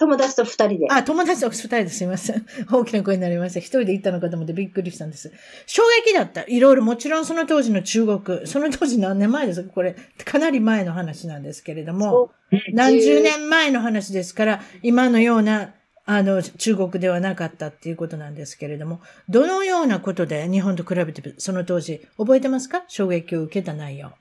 [0.00, 0.86] 友達と二人で。
[0.90, 2.46] あ、友達と二人ですいません。
[2.70, 3.58] 大きな声になりました。
[3.58, 5.32] 一人で行ったのかと思ってびっくりしたんです。
[5.66, 6.44] 衝撃だった。
[6.46, 9.70] いろいろもちろんその当時の中国、その当時何年前ですか？
[9.72, 12.30] これ、かなり前の話なんですけれども、
[12.72, 15.74] 何十年前の話ですから、今のような、
[16.06, 22.84] あの、中国ではなかったっていうことなんですけれども、どのようなことで日本と比べて、その当時、覚えてますか？
[22.86, 24.12] 衝撃を受けた内容。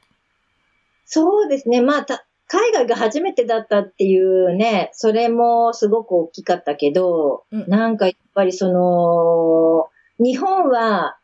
[1.05, 1.81] そうですね。
[1.81, 9.89] まあ、た、海外が初めてだったっていうね、それもすごく大きかったけど、うんなんかやっぱりその、
[10.23, 11.17] 日本は、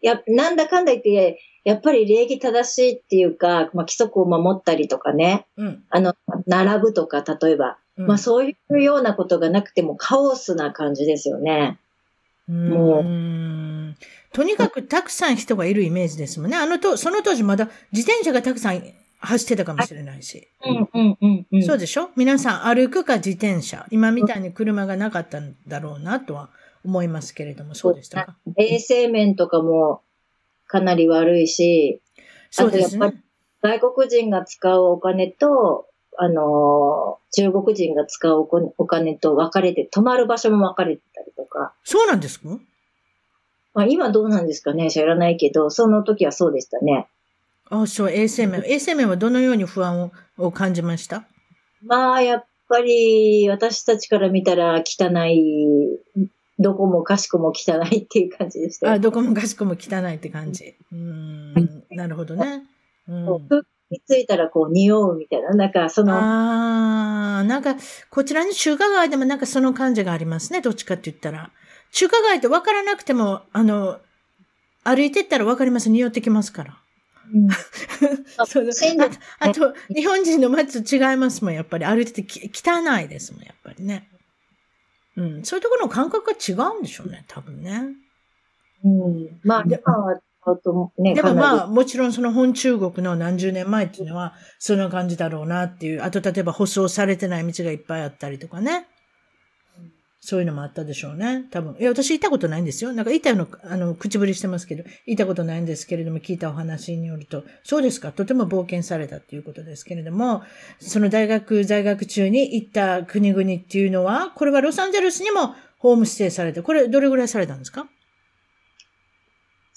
[0.00, 5.84] や、なんだかんだ言って、やっぱり礼儀正しいっていうか、まあ、規則を守ったりとかね、うん。
[5.88, 6.14] あの、
[6.46, 11.78] 並ぶとか、例えば、うんまあそういうようなことがなくてもカオスな感じですよね。
[12.48, 13.04] うもう
[14.32, 16.56] とにかくたくさん人がいるイメージですもんね。
[16.56, 18.82] あのと、その当時まだ自転車がたくさん
[19.24, 20.48] 走ってたかもしれないし。
[20.64, 21.62] うんうんうんうん。
[21.62, 22.10] そうでしょ？
[22.16, 23.86] 皆さん歩くか自転車。
[23.90, 26.50] 今みたいに車がなかったんだろうなとは
[26.84, 28.36] 思いますけれども、そうでしたか？
[28.56, 30.02] 衛生面とかも
[30.66, 32.00] かなり悪いし、
[32.50, 33.22] そうですね。
[33.62, 41.72] 外国人が使うお金と、あのー中国人が使うお金お金と分かれて、泊まる場所も分かれてたりとか。
[41.82, 42.48] そうなんですか？
[43.72, 47.08] まあ今どうなんですかね知らないけど、その時はそうでしたね。
[47.70, 48.62] あそう、衛生面。
[48.66, 51.24] 衛生面はどのように不安をを感じました？
[51.82, 55.98] まあやっぱり私たちから見たら汚い、
[56.58, 60.74] どこもかしこも汚いっていう感じでしたよあ、どこもかしこも汚いって感じ。
[60.92, 62.64] うーん、なるほどね。
[63.08, 63.48] うん
[63.90, 67.76] についたらこう匂うみたいな、なんかその、ああ、なんか、
[68.10, 70.62] こちらに中華街でもなんかその感じがありますね。
[70.62, 71.50] どっちかって言ったら。
[71.92, 74.00] 中華街って分からなくても、あの、
[74.84, 75.90] 歩いてったら分かります。
[75.90, 76.78] 匂ってきますから。
[77.32, 77.48] うん
[78.36, 78.46] あ
[79.38, 81.84] あと、日本人の街と違いますもん、やっぱり。
[81.84, 84.08] 歩いててき汚いですもん、やっぱりね。
[85.16, 85.44] うん。
[85.44, 87.94] そういうところの感覚が違うんでしょうね、多分ね。
[88.84, 96.02] うん、まあでもまあ、もちろんその本中国の何十年前っていうのは、そんな感じだろうなっていう。
[96.02, 98.86] あと、例えば舗装されてない道がいっぱいあったりとかね。
[100.26, 101.44] そういうのもあったでしょうね。
[101.50, 101.76] 多分。
[101.78, 102.94] いや、私行ったことないんですよ。
[102.94, 110.42] なんか行ったような、あの、口ぶりしてますけど、行ったことないんですけれども、聞いたお話によると、そうですか、とても冒険されたっていうことですけれども、
[110.78, 117.86] その大学在学中に行った国々っていうのは、これはロサンゼルスにもホームステイされて、これどれぐらいされたんですか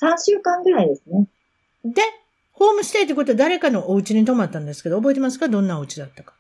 [0.02, 1.28] ？3週間ぐらいですね。
[1.84, 2.02] で、
[2.54, 5.50] ホームステイってことは誰かのお家に泊まったんですけど、覚えてますか？
[5.50, 6.37] どんなお家だったか。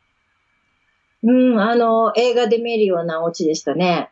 [1.23, 4.09] うん、あの、映画で見るようなお家でしたね。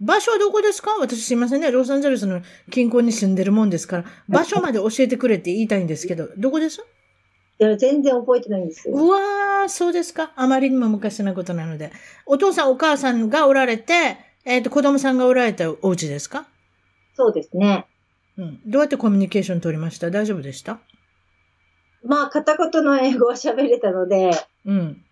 [0.00, 0.92] 場所はどこですか？
[1.00, 1.70] 私すいませんね。
[1.72, 2.40] ロサンゼルスの
[2.70, 6.84] 近郊に住んでるもんですから、場所まで教えてくれって言いたいんですけど、 どこです？
[7.60, 8.94] いや、全然覚えてないんですよ。
[8.94, 10.32] うわー、そうですか。
[10.36, 11.90] あまりにも昔のことなので。
[12.26, 16.46] お父さんお母さんがおられて、えっ、と、子供さんがおられたお家ですか？
[17.16, 17.86] そうですね。
[18.36, 18.60] うん。
[18.64, 20.12] どうやってコミュニケーション取りました？
[20.12, 20.78] 大丈夫でした？
[22.04, 24.30] まあ、片言の英語は喋れたので、
[24.64, 25.04] うん。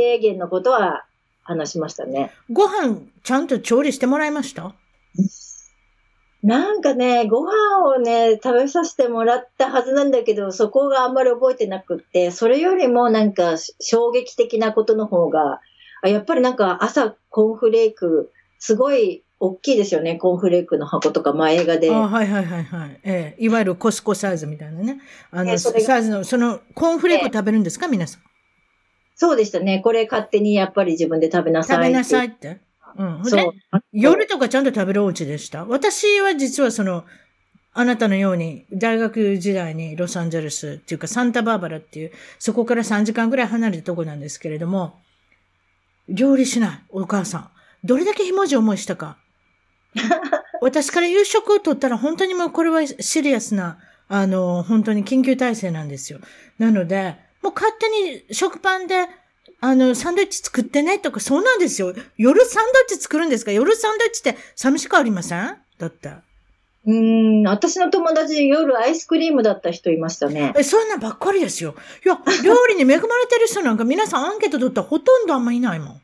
[0.00, 1.04] 最低限のことは
[1.42, 2.32] 話しましたね。
[2.50, 4.74] ご飯、ちゃんと調理してもらいました？
[6.42, 15.60] なんかね、ご飯をね、食べさせてもらったはずなんだけど、そこがあんまり覚えてなくって、それよりもなんか衝撃的なことの方が、
[16.02, 21.94] あやっぱりなんか朝コーンフレーク、すごい大きいですよね、コーンフレークの箱とか、まあ映画で。
[21.94, 23.00] あはいはいはいはい。
[23.04, 25.00] ええいわゆるコスコサイズみたいなね。
[25.30, 27.86] あの、えそれがサイズの、その、コーンフレーク食べるんですか？
[27.86, 28.22] 皆さん。
[29.22, 29.80] そうでしたね。
[29.80, 32.28] これ勝手にやっぱり自分で食べなさい食べなさい。
[32.28, 32.58] いって？
[32.96, 33.20] うん。
[33.22, 33.52] そう。
[33.92, 35.66] 夜とかちゃんと食べるお家でした？
[35.66, 37.04] 私は実はその、
[37.74, 44.94] あなたのように大学時代にロサンゼルスっていうかサンタバーバラっていう、そこから3時間ぐらい離れたとこなんですけれども、
[46.08, 47.50] 料理しない、お母さん。
[47.84, 49.18] どれだけひもじい思いしたか。
[50.62, 53.78] 私から夕食を取ったら本当にもうこれはシリアスな、
[54.08, 56.20] あの、本当に緊急体制なんですよ。
[56.58, 59.06] なので、もう勝手に食パンで、
[59.60, 61.94] あの、サンドイッチ作ってねとか、そうなんですよ。
[62.16, 63.52] 夜サンドイッチ作るんですか？
[63.52, 65.56] 夜サンドイッチって寂しくありません？
[65.78, 66.08] だって。
[66.86, 70.54] うーん、私の友達夜アイスクリームだった人いましたね。
[70.56, 71.74] え、そんなんばっかりですよ。
[72.06, 75.99] いや、料理に恵まれてる人なんか皆さんアンケート取ったらほとんどあんまいないもん。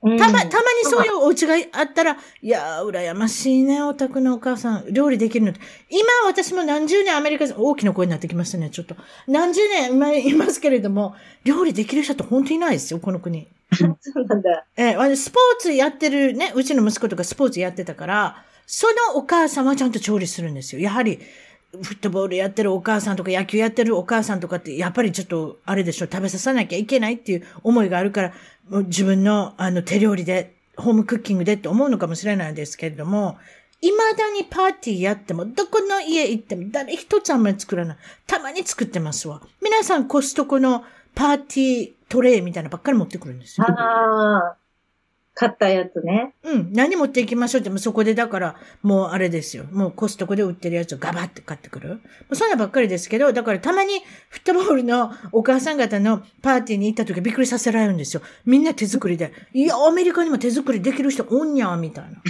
[0.00, 0.48] うんたま、たまに
[0.84, 5.52] そういうお家があったら、いやー、羨ましいね、お宅のお母さん、料理できるの。
[5.90, 8.94] 今、私も何十年アメリカ、大きな声になってきましたね、ちょっと。
[9.26, 13.48] 何十年今 いますけれども、料理できる人って本当にいないですよ、この国。
[13.74, 14.64] そうなんだ。
[14.76, 20.80] えスポーツやってるね、うちの息子とかスポーツやってたから、そのお母さんはちゃんと調理するんですよ。
[20.80, 21.18] やはり、
[21.72, 28.32] フットボールやってるお母さんとか野球やってるお母さんとかって、やっぱりちょっと、あれでしょ、食べさせなきゃいけないっていう思いがあるから、
[28.70, 33.36] もう自分のあの手料理で、ホームクッキングでって思うのかもしれないですけれども、
[33.80, 37.96] 未だにパーティーやっても、どこの家行っても誰一つあんまり作らない。
[38.26, 39.40] たまに作ってますわ。
[39.62, 43.66] 皆さんコストコのパーティートレイみたいなばっかり持ってくるんですよ。
[43.68, 44.56] ああ。
[45.38, 46.34] 買ったやつね。
[46.42, 46.72] うん。
[46.72, 49.66] 何持っていきましょうって、もうそこでだから、もうあれですよ。
[49.70, 52.00] もうコストコで売ってるやつをガバって買ってくる。
[52.32, 58.22] そんなばっかりですけど、だからたまにフットボールのお母さん方のパーティーに行った時びっくりさせられるんですよ。
[58.46, 59.32] みんな手作りで。
[59.54, 62.20] いや、アメリカにも手作りできる人おんにゃん、みたいな。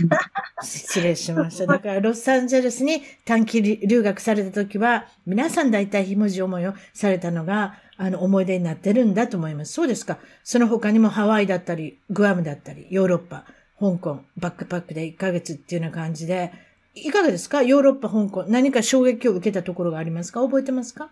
[0.62, 1.64] 失礼しました。
[1.72, 9.72] だからロサンゼルスに短期留学された時は、皆さん大体ひもじ思いをされたのが、あの、思い出になってるんだと思います。
[9.74, 10.18] そうですか。
[10.44, 13.44] その他にもハワイだったり、グアムだったり、ヨーロッパ、
[13.78, 16.52] 香港、バックパックで1ヶ月っていうような感じで、
[16.94, 17.62] いかがですか？
[17.62, 18.44] ヨーロッパ、香港。
[18.48, 20.40] 何か衝撃を受けたところがありますか？
[20.40, 21.10] 覚えてますか？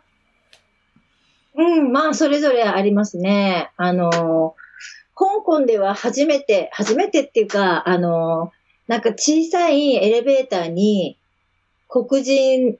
[1.56, 3.70] うん、まあ、それぞれありますね。
[3.76, 4.54] あの、
[5.14, 8.52] 香港では初めて、初めてっていうか、あの、
[8.88, 11.18] なんか小さいエレベーターに、
[11.88, 12.78] 黒人、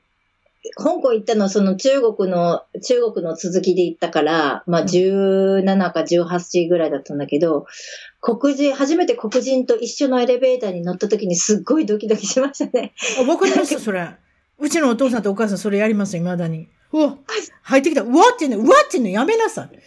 [0.74, 7.66] 香港行ったのはその中国の、中国の続きで行ったから、まあ17か18時ぐらいだったんだけど、
[8.20, 12.92] 黒人、初めて黒人と一緒のエレベーターに乗った時にすっごいドキドキしましたね。
[13.18, 14.08] あ、わかります それ。
[14.58, 16.68] うちのお父さんとお母さんそれやりますよ、未だに。
[16.92, 17.18] うわ、
[17.62, 18.02] 入ってきた。
[18.02, 19.78] うわって言うの、うわって言うのやめなさい。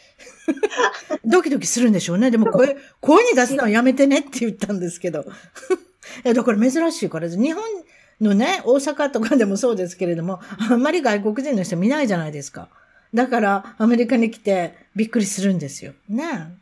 [1.25, 2.31] ドキドキするんでしょうね。
[2.31, 5.25] でも声、声に出すのはやめてねって言ったんですけど。
[6.25, 7.27] いや、だから珍しいから。
[7.29, 7.63] 日本
[8.21, 12.67] のね、大阪とかでもそうですけれども、あんまり外国人の人見ないじゃないですか。
[13.13, 15.93] だから、アメリカに来てびっくりするんですよ。
[16.07, 16.55] ね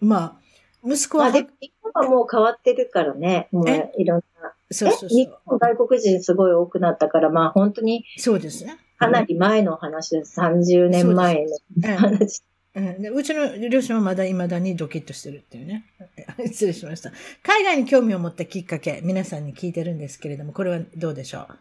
[0.00, 0.38] ま
[0.84, 3.48] あ、息子は、まあ日本はもう変わってるからね。
[3.52, 3.92] もうえ？
[3.98, 4.52] いろんな。
[4.70, 5.38] そうそうそう。
[5.44, 8.78] 本外国人すごい多くなったから、まあ本当にそうですね。
[8.98, 10.40] かなり前の話です。
[10.40, 11.46] 30年前
[11.76, 12.42] の話。
[12.74, 15.84] うん、でうちの両親はまだ未だにドキッとしてるっていうね。
[16.46, 17.12] 失礼しました。
[17.42, 21.58] 海外に興味を持ったきっかけ、皆さんに聞いてるんですけれども、これはどうでしょう？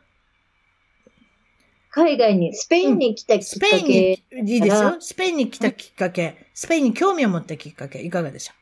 [1.89, 4.95] 海外に、スペインに来たきっスかペインにけ、、いいですよ。
[5.01, 8.53] スペインに来たきっかけ、スペインに興味を持ったきっかけ、いかがでしょ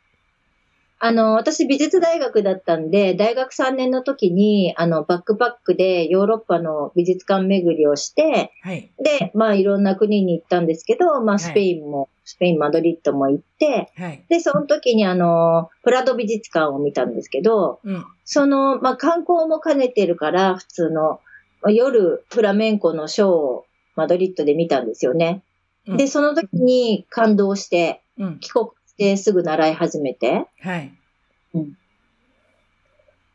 [1.02, 8.92] あの、私美術大学だったんで、大学3年の時に、あの、バックパックでヨーロッパの美術館巡りをして、うはい。
[9.02, 14.26] で、まあいろんな国に行ったんですけど、まあいスペインも、スペイン、マドリッドも行って、はい。
[14.28, 18.06] で、その時にあの、プラド美術館を見たんですけど、うん。
[18.26, 21.22] その、まあ、観光も兼ねてるから、普通の、
[21.62, 25.44] まあ夜、フラメンコのショーをマドリッドで見たんですよね。
[25.88, 28.40] うんで、その時に感動して、うん。
[28.40, 28.68] 帰国
[29.00, 30.92] してすぐ習い始めて、はい。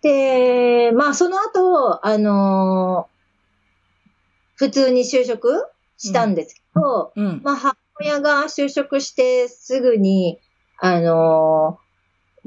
[0.03, 3.15] で、まあ、その後、あのー
[4.57, 5.67] 普通に就職
[5.99, 7.41] したんですけど、うん。
[7.43, 10.39] まあ、母親が就職してすぐに、
[10.79, 11.85] あのー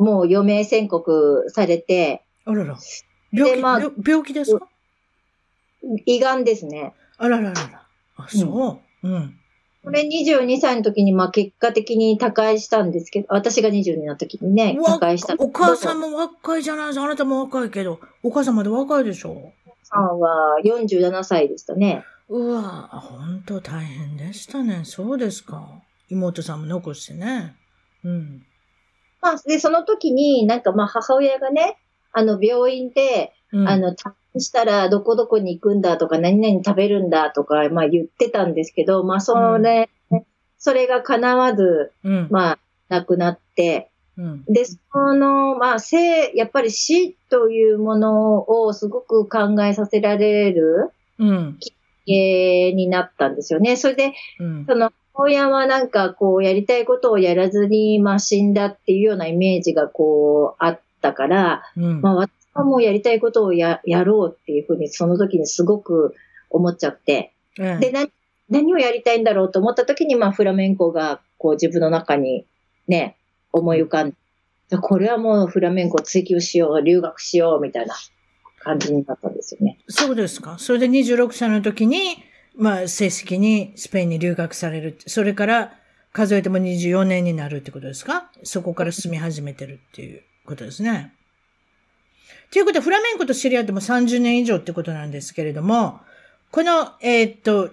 [0.01, 2.77] もう余命宣告されて、あらら。
[3.32, 4.67] 病気、まあ病病気ですか？
[6.06, 6.93] 胃がんですね。
[7.17, 7.88] あらららら。
[8.15, 9.08] あ、そう。
[9.08, 9.39] うん。
[9.84, 15.36] これ22歳の時に、まあ結果的に他界したんですけど、私が22の時にね、他界した。
[15.38, 16.10] お母さんも。
[16.10, 17.06] も若いじゃないですか。
[17.06, 19.54] あなたも若いけど、お母さんまで若いでしょ？
[19.84, 22.04] さんは47歳でしたね。
[22.30, 24.82] うわ本当大変でしたね。
[24.84, 25.66] そうですか。
[26.10, 27.56] 妹さんも残してね。
[28.04, 28.46] うん。
[29.22, 31.78] まあ、で、その時になんかまあ母親がね、
[32.12, 33.96] あの病院で、うん、あの、
[34.41, 39.89] したらどこどこに行くんだとか、何々食べるんだとか、まあ言ってたんですけど、まあそれ、
[40.58, 42.28] それが叶わず、うん。
[42.30, 44.43] まあ亡くなって、うん。
[44.45, 44.78] で、そ
[45.13, 51.60] の、まあ、生、やっぱり死というものをすごく考えさせられるうん。
[52.06, 53.76] 家になったんですよね。
[53.76, 54.65] それで、うん。
[54.65, 62.02] その、親はなんかこう、やりたいことをやらずに、まあ、死んだっていうようなイメージがこう、あったから、うん。
[62.02, 62.30] まあ、
[62.63, 66.13] もうやりたいことをや、やろうっていうふうに、その時にすごく
[66.50, 68.12] 思っちゃって、ええで、何、
[68.50, 72.46] 何をやりたいんだろうと思った時に、まあ、フラメンコが、こう、自分の中に、
[72.88, 73.17] ね、
[73.52, 74.13] 思い浮かん
[74.70, 77.96] で、これはもうフラメンコを追求しよう、留学しよう、みたいな
[78.60, 79.80] 感じになったんですよね。
[79.88, 80.58] そうですか。
[80.60, 82.00] それで26歳の時に、
[82.56, 84.98] まあ、正式にスペインに留学される。
[85.06, 85.74] それから、
[86.13, 88.32] 数えても24年になるってことですか？
[88.41, 91.13] そこから住み始めてるっていうことですね。
[92.52, 96.00] ということは、フラメンコと知り合っても30年以上ってことなんですけれども、
[96.52, 97.72] この、えーっと、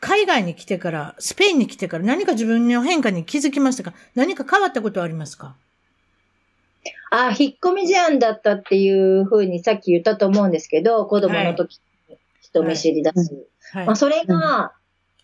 [0.00, 3.94] 海外に来てから、スペインに来てから何か自分の変化に気づきましたか？
[4.14, 5.56] 何か変わったことはありますか？
[7.10, 13.30] ああ、引っ込み思案だったっていうふうにさっき言ったと思うんですけど、子供の時に人見知りだし。
[13.72, 13.86] はい。
[13.86, 14.72] まあ、それが、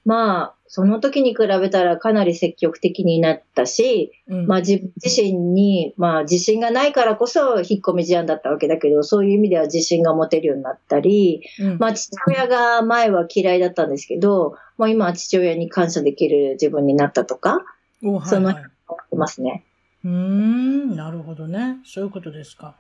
[0.09, 17.67] まあ、その時に比べたらかなり積極的になったし、うんまあ自分自身に、まあ自信がないからこそ引っ込み思案だったわけだけど、そういう意味では自信が持てるようになったり、うんまあ父親が前は嫌いだったんですけど、まあ今は父親に感謝できる自分になったとか、
[18.03, 19.67] おはいそのはい思ってますね。
[20.05, 21.81] うーん、なるほどね。
[21.85, 22.77] そういうことですか。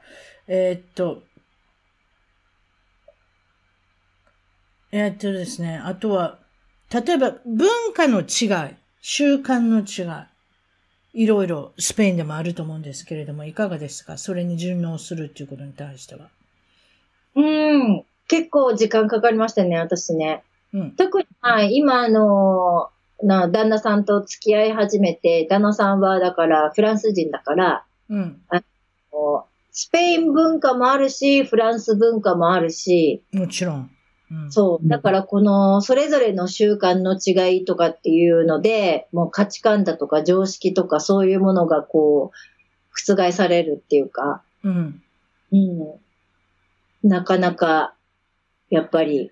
[0.47, 1.23] えーっと、
[4.93, 6.39] えーっとですね、あとは、
[6.93, 10.09] 例えば文化の違い、習慣の違
[11.15, 14.19] い、いろいろスペインでもあると思うんですけれども、いかがですか？
[14.19, 16.29] それに順応するっていうことに対しては。
[17.35, 18.05] うん。
[18.29, 20.43] 結構時間かかりましたね、私ね。
[20.73, 20.91] うん。
[20.93, 22.91] 特に、はい、今、あの、
[23.23, 28.41] な、旦那さんと付き合い始めて、旦那さんは、だから、フランス人だから、うん。
[29.11, 33.91] こうスペイン文化もあるし、フランス文化もあるし、もちろん。
[34.31, 34.53] うん。
[34.53, 34.89] そう。
[34.89, 45.03] だから、この、それぞれの習慣の違いとかっていうので、もう価値観だとか常識とかそういうものがこう、覆されるっていうか、うん。
[45.53, 47.09] うん。
[47.09, 47.95] なかなか、
[48.71, 49.31] やっぱり、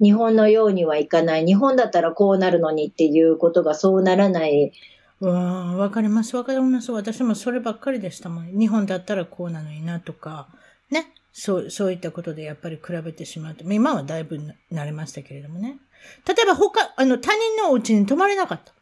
[0.00, 1.46] 日本のようにはいかない。
[1.46, 4.72] 日本だったらこうなるのにっていうことがそうならない。
[5.20, 6.92] うわあわかります、わかります。
[6.92, 8.58] 私もそればっかりでしたもん。
[8.58, 10.48] 日本だったらこうなのになとか、
[10.90, 11.12] ね。
[11.36, 13.70] そう、そういったことでやっぱり比べてしまうと。
[13.70, 15.78] 今はだいぶな慣れましたけれどもね。
[16.26, 18.72] 例えば他、あの、他人のお家に泊まれなかった。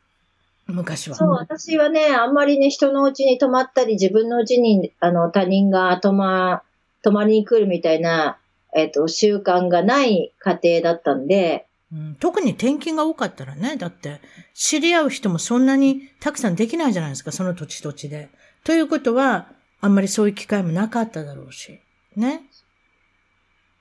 [0.66, 1.16] 昔は。
[1.16, 6.62] そう、私はね、あんまりね、人のうちに泊まったり、自分のうちに、あの、他人が泊ま、
[7.02, 8.38] 泊まりに来るみたいな、
[8.76, 13.76] えっ、と、習慣がない家庭だったんで、うん、特に転勤が多かったらね。
[13.76, 14.20] だって、
[14.54, 18.28] 知り合う人もそんなにたくさんできないじゃないですか、その土地土地で。
[18.64, 19.48] ということは、
[19.80, 21.80] あんまりそういう機会もなかっただろうし。
[22.16, 22.42] ね。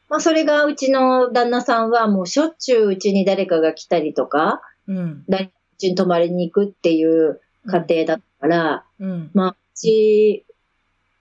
[0.09, 5.23] まあ、それがうちの旦那さんはもうしょっちゅううちに誰かが来たりとか、うん。
[5.29, 9.31] 誰かうちに泊まりに行くっていう家庭だったから、うん。
[9.33, 10.45] まあ、うち、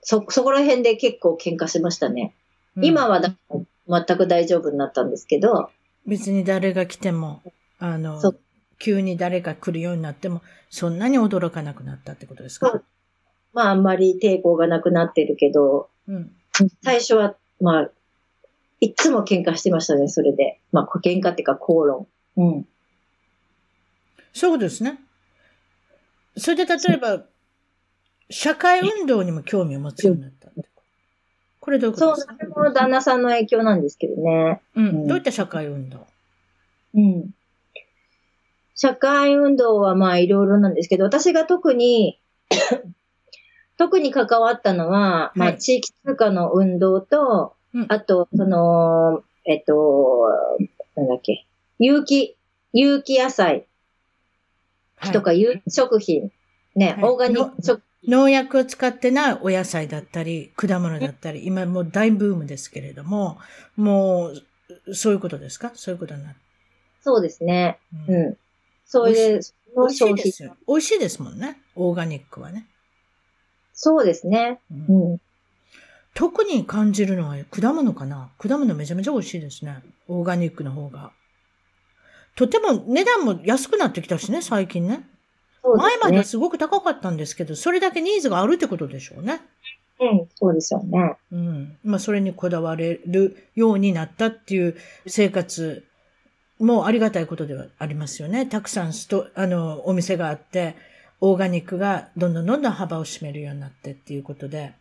[0.03, 2.35] そ、そこら辺で結構喧嘩しましたね。
[2.77, 3.37] うん今は全
[4.17, 5.71] く大丈夫になったんですけど、
[6.07, 7.43] 別に誰が来ても、
[7.81, 8.23] あの
[8.79, 10.41] 急に誰か来るようになっても、
[10.71, 12.81] そんなに驚かなくなったってことですか？
[13.53, 16.33] まああんまり抵抗がなくなってるけど、うん。
[16.83, 17.91] 最初は、まあ、
[18.81, 20.61] いつも喧嘩してましたね、それで。
[20.73, 22.07] まあ、喧嘩っていうか口論。
[22.37, 22.69] うん。
[24.33, 24.99] そうですね。
[26.37, 27.25] それで例えば、
[28.31, 30.51] 社会運動にも興味を持つようになった
[31.59, 32.35] これどういうこそう、とですか？
[32.39, 34.63] それも旦那さんの影響なんですけどね。
[34.77, 34.89] うん。
[34.89, 36.07] うんどういった社会運動？
[36.95, 37.31] うん。
[38.77, 42.19] 社会運動はまあいろいろなんですけど、私が特に、
[43.81, 50.29] 特に関わったのは、まはいあ地域通貨の運動と、うんあと、その、えっと、
[50.97, 51.47] なんだっけ、
[51.79, 52.37] 有機、
[52.75, 53.65] 有機野菜
[54.97, 56.31] はいとか有機食品、
[56.77, 63.39] ね、はいオーガニック食農薬を使ってないお野菜だったり、果物だったり、今もう大ブームですけれども、
[63.77, 64.33] も
[64.89, 65.73] う、そういうことですか？
[65.75, 66.37] そういうことになる。
[67.01, 67.79] そうですね。
[68.09, 68.37] うんうん。
[68.85, 70.57] それで、そ美味しの消費いですよ。
[70.69, 71.63] 美味しいですもんね。
[71.77, 72.67] オーガニックはね。
[73.83, 74.61] そうですね。
[74.71, 75.21] うんうん。
[76.13, 78.29] 特に感じるのは果物かな。
[78.39, 79.79] 果物めちゃめちゃ美味しいですね。
[80.07, 81.13] オーガニックの方が。
[82.37, 84.99] とても値段も安くなってきたしね、最近ね。
[84.99, 85.05] ね
[85.79, 86.25] 前までは。
[86.25, 89.41] すごく高かったんですけど、それだけニーズがあるってことでしょうね。
[89.99, 91.17] うん、そうですよね。
[91.33, 91.79] うん。
[91.83, 94.77] まあ、それにこだわれるようになったっていう
[95.07, 95.87] 生活
[96.59, 98.45] もありがたいことではありますよね。
[98.45, 100.77] たくさんスト、あの、お店があって、
[101.21, 104.73] オーガニックがどんどんどんどん幅を占めるようになってっていうことで。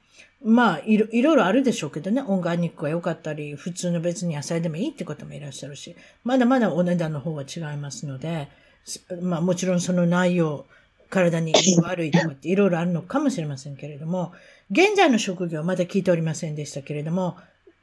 [0.43, 2.21] まあ、いろ、いろいろあるでしょうけどね。
[2.21, 8.47] オーガニックが良かったり、普通の別に野菜でもいいって方もいらっしゃるし、まだまだお値段の方は違いますので、
[9.21, 10.65] まあもちろんその内容、
[11.09, 14.31] 体に悪いとかっていろいろあるのかもしれませんけれども、
[14.71, 17.35] 現在の職業はまだ聞いておりませんでしたけれども、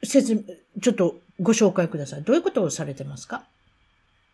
[0.03, 0.45] 説、
[0.81, 2.23] ちょっとご紹介ください。
[2.23, 3.45] どういうことをされてますか？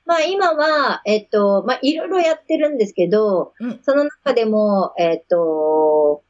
[0.04, 6.22] まあ今は、えっと、まあいろいろやってるんですけど、うんその中でも、えっと、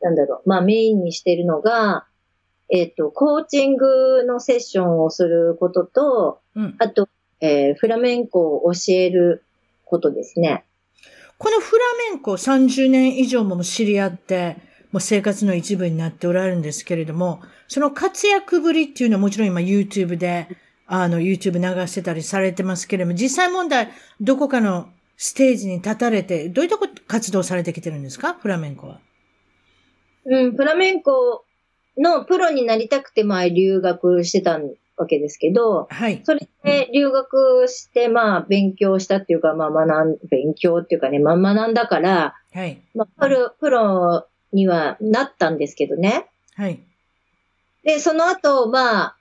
[0.00, 2.06] なんだろう、まあメインにしてるのが、
[2.70, 6.76] えっと、コーチングのセッションをすることと、うん。
[6.78, 7.08] あと、
[7.40, 9.44] えーフラメンコを教える
[9.84, 10.64] ことですね。
[11.38, 14.56] このフラメンコ30年以上も知り合って、
[14.90, 20.48] もう生活の一部になっておられるんですけれども、その活躍ぶりっていうのはもちろん今 YouTube で、
[20.90, 28.32] あの YouTube 流してたりされてますけれども、実際問題、どこかのステージに立たれて、どういった活動されてきてるんですか？
[28.34, 29.00] フラメンコは。
[30.24, 31.44] うん、フラメンコ
[31.98, 34.58] のプロになりたくて、まあ留学してた
[34.96, 36.22] わけですけど、はい。
[36.24, 42.80] それで留学して、まあ勉強したっていうか、まあ学ん、勉強っていうかね、まあ学んだから、はい。
[42.94, 46.26] まあプロ、プロにはなったんですけどね。
[46.54, 46.80] はい。
[47.84, 49.17] で、その後、まあ、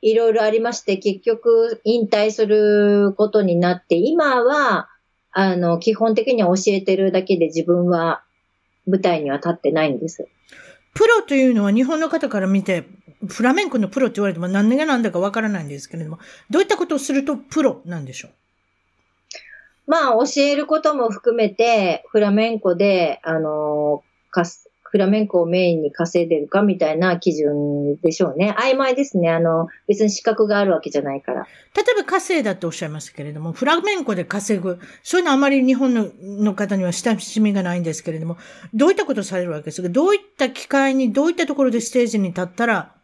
[0.00, 4.88] いろいろありまして、結局引退することになって、今は、
[5.32, 8.22] あの、基本的には教えてるだけで自分は
[8.86, 10.26] 舞台には立ってないんです。
[10.94, 12.84] プロというのは日本の方から見て、
[13.28, 16.18] フラメンコのプロって言われても何が何だかわからないんですけれども、
[16.50, 18.30] どういったことをするとプロなんでしょう？
[19.86, 28.54] まあ、教えることも含めて、フラメンコで、あの、かす、フラメンコをメインに稼いでるかみたいな基準でしょうね。
[28.58, 29.30] 曖昧ですね。
[29.30, 31.46] あの、別に資格があるわけじゃないから。
[31.76, 38.38] 例えば稼いだっておっしゃいましたけれども、フラメンコで稼ぐ、そういうのはあまり日本のの方には親しみがないんですけれども、
[38.72, 39.88] どういったことをされるわけですか？
[39.90, 42.94] どういった機会に、どういったところでステージに立ったら、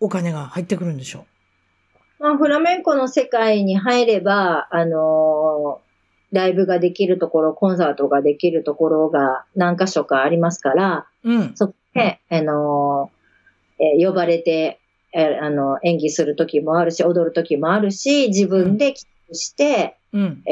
[0.00, 1.24] お金が入ってくるんでしょ
[2.18, 5.85] まあ、フラメンコの世界に入れば、あのー
[6.32, 11.56] ライブができるところ、コンサートができるところが何箇所かありますから、ううん。
[11.56, 14.80] そこで、あのーえー呼ばれて、
[15.12, 20.42] えーあの、演技する時もあるし、踊る時もあるし、自分で寄付してうん。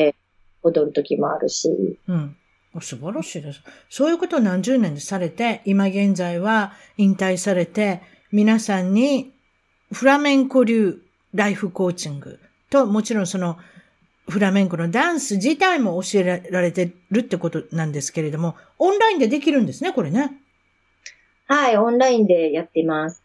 [0.63, 2.37] 踊る時もあるし、うん。
[2.81, 3.63] 素晴らしいです。
[3.89, 8.03] そういうことを何十年でされて、今現在は引退されて、
[8.33, 9.33] 皆さんに
[9.93, 11.03] フラメンコ流
[11.35, 13.59] ライフコーチングと、もちろんその
[14.29, 20.33] フラメンコのダンス自体も教えられてるってことなんですけれども、オンラインでできるんですね、これね。
[21.47, 23.23] はい、オンラインでやっています。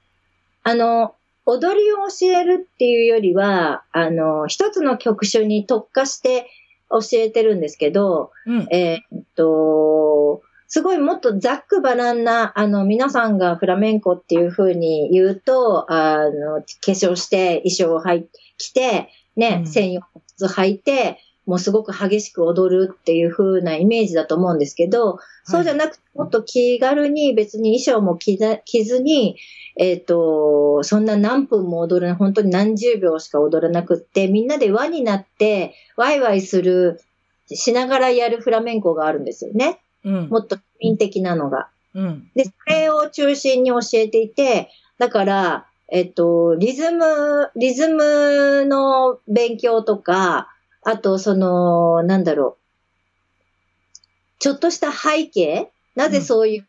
[0.63, 6.49] あの、踊りを教えるっていうよりは、あの、一つの曲種に特化して
[6.89, 8.67] 教えてるんですけど、うん。
[8.71, 20.01] えーっと、すごいもっとざっくばらんな、あの、皆さんがフラメンコっていう風に言うと、あの、化粧して、衣装を履い着て、ね、うん専用
[20.39, 28.37] 靴履いて、もうすごく激しく踊るっていう風なイメージだと思うんですけど、そうじゃなくて、もっと気軽に別に衣装も着
[28.85, 29.35] ずに、
[29.77, 37.01] えっ、と、そんな何分も踊る、本当に何十秒しか踊らなくって、みんなで輪になって、ワイワイする、
[37.47, 39.79] しながらやるフラメンコがあるんですよね。
[40.03, 40.29] うん。
[40.29, 41.69] もっと民的なのが。
[41.95, 42.29] うん。
[42.35, 44.69] で、それを中心に教えていて、
[44.99, 50.49] だから、えっと、リズム、リズムの勉強とか、
[50.83, 53.99] あと、その、なんだろう。
[54.39, 56.67] ちょっとした背景なぜそういう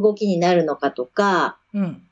[0.00, 2.02] 動きになるのかとか、うん。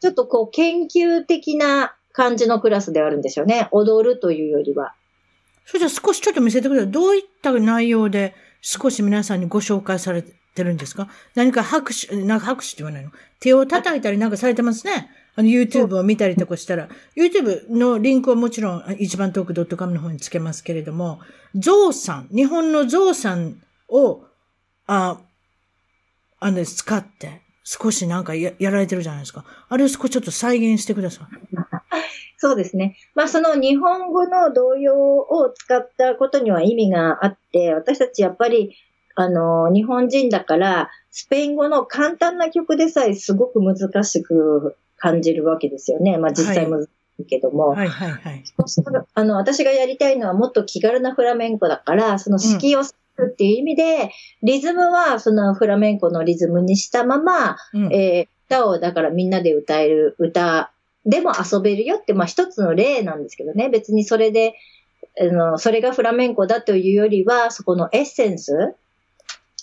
[0.00, 3.68] ちょっとこう、研究的な感じのクラスであるんでしょうね。
[3.72, 4.94] 踊るというよりは。
[5.66, 6.90] それじゃあ少しちょっと見せてください。
[6.90, 11.08] どういった内容で少し皆さんにご紹介されてるんですか？
[11.34, 13.10] 何か拍手、なんか拍手って言わないの？
[13.40, 15.10] 手を叩いたりなんかされてますね。
[15.36, 21.20] あの YouTube を見たりとかしたら、YouTube のリンクはもちろん一番トーク .com の方につけますけれども、
[21.54, 24.24] ゾウさん、日本のゾウさんを、
[24.86, 25.20] あ、
[26.40, 29.44] あの、使って、少しなんかややられてるじゃないですか。
[29.68, 31.26] あれを少しちょっと再現してください。
[32.38, 32.96] そうですね。
[33.14, 38.76] まあその日本語の童謡を使ったことには意味があって、私たちやっぱり、
[39.16, 46.18] あの、日本人だから、スペイン語の簡単な曲でさえすごく難しく感じるわけですよね。
[46.18, 46.88] まあ実際難し
[47.20, 47.68] いけども。
[47.68, 48.44] はいはいはい。
[49.14, 54.10] あの、私がやりたいのはもっと気軽なフラメンコだから、その敷居をするっていう意味で、
[54.42, 57.92] リズムはそのフラメンコのリズムにしたまま、うん。
[57.92, 60.70] えー歌をだからみんなで歌える歌
[61.04, 63.68] でも遊べるよって、まあ一つの例なんですけどね。
[63.68, 64.54] 別にそれで、
[65.20, 68.74] あの、それがフラメンコだというよりは、そこのエッセンス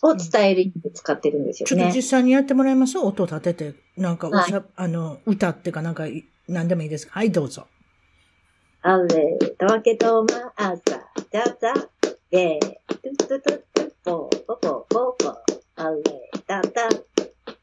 [0.03, 1.69] を伝える意味で使ってるんですよね。
[1.69, 7.67] ちょっと実際にやってもらえます音を立てて、なんかおしゃ、はあの、歌っていうかなんかい、なんでもいいですかはい、どうぞ。
[8.81, 10.81] あれ、たわけとまあさ、
[11.31, 11.73] ざざ、
[12.31, 15.37] えー、トゥトゥトゥトゥ、ポーポポポポ、
[15.77, 16.03] あれ、
[16.45, 16.89] たた、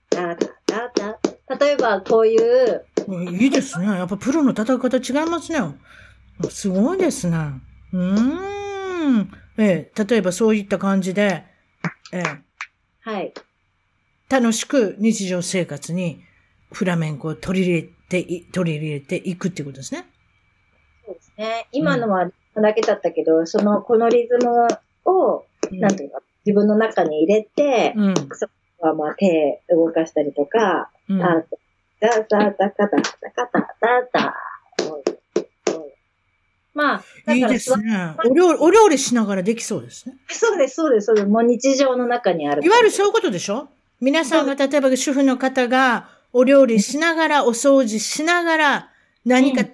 [0.08, 1.56] たたたた。
[1.58, 3.86] 例えば、こういう、うんいいですね。
[3.86, 5.58] やっぱプロの叩き方違いますね。
[6.48, 7.36] すごいですね。
[7.92, 9.30] うーん。
[9.58, 11.49] ええ、例えばそういった感じで、
[12.12, 12.22] ええ、
[13.00, 13.32] はい。
[14.28, 16.22] 楽しく日常生活に
[16.72, 20.06] フラメンコを取り入れてい、取り入れていくっていうことですね。
[21.04, 21.68] そうですね。
[21.72, 24.66] 今のはだけだったけど、その、このリズム
[25.04, 28.14] を、なんていうか、自分の中に入れて、うん。
[28.80, 31.22] はまあ手動かしたりとか、うん。
[31.22, 31.44] あ、
[32.00, 34.34] ダダダカタダカタダダ。
[36.80, 38.14] まあ、いいですね。
[38.24, 40.16] お料理、お料理しながらできそうですね。
[40.28, 41.28] そうです、そうです、そうです。
[41.28, 42.64] もう日常の中にある。
[42.64, 43.68] いわゆるそういうことでしょ？
[44.00, 48.90] 皆さんが、例えば主婦の方がお料理しながら、お掃除しながら、
[49.24, 49.64] 何か、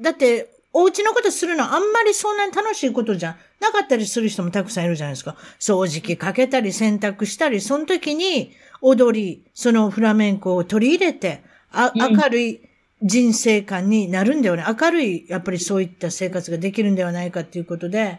[0.00, 5.34] だって、お家のことするのあんまりそんなに楽しいことじゃなかったりする人もたくさんいるじゃないですか。
[5.58, 12.65] 掃除機かけたり洗濯したり、その時に踊り、そのフラメンコを取り入れて、あうん明るい
[13.02, 18.18] 人生観になるんではない、明るい、やっぱりそういった生活ができるんではないかということで、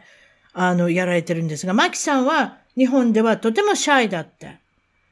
[0.54, 4.58] あの、やられてるんですが、マキさんは日本ではとてもシャイだって。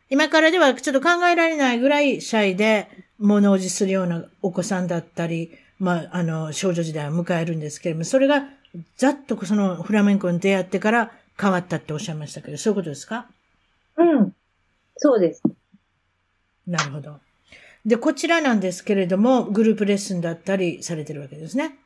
[0.10, 2.88] 今からではちょっと考えられないぐらいシャイで
[3.18, 8.48] 物おじするようなお子さんだったり、まあ、あの、少女時代を迎えるんですけれども、それが
[8.98, 13.28] ざっとそのフラメンコに出会ってから変わったっておっしゃいましたけど、そういうことですか？
[13.98, 14.36] うん。
[14.98, 15.42] そうです。
[16.68, 17.20] なるほど。
[17.86, 21.78] で、こちらなんですけれども、グループレッスンだったりされてるわけですね。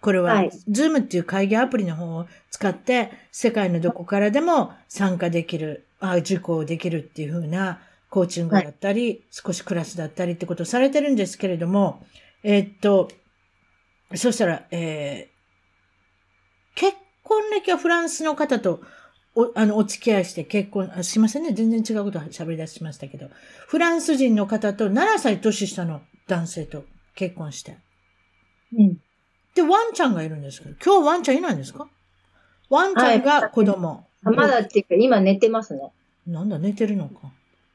[0.00, 7.80] これは、はいズームっていう会議アプリの方を使って、世界のどこからでも参加できる、あ受講できるっていう風な
[8.10, 12.06] コーチングだったり、少しクラスだったりってことをされてるんですけれども、
[12.42, 13.08] えーっと、
[14.14, 15.34] そしたら、えー
[16.76, 18.80] 結婚歴はフランスの方と
[19.34, 21.52] お、あの、お付き合いして結婚、あすいませんね。
[21.52, 23.28] 全然違うこと喋り出しましたけど、
[23.66, 27.76] フランス人の方と7歳年下の男性と結婚して。
[28.76, 28.98] うん。
[29.54, 31.88] で、ワンちゃんがいるんですけど、今日ワンちゃんいないんですか？
[32.70, 34.06] ワンちゃんが子供。
[34.24, 35.92] あまだっていうか、今寝てますね。
[36.26, 37.30] なんだ、寝てるのか。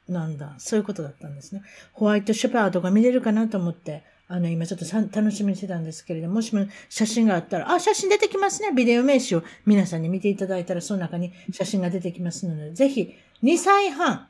[0.08, 1.62] なんだ、そういうことだったんですね。
[1.94, 8.72] ホワイトシェパードが見れるかなと思って、あの、今ちょっとさ楽しみにしてたんですけれども、もしも写真があったら、あ、写真出てきますね。
[8.72, 14.28] ビデオ名詞を皆さんに見ていただいたら、その中に写真が出てきますので、ぜひ、2歳半。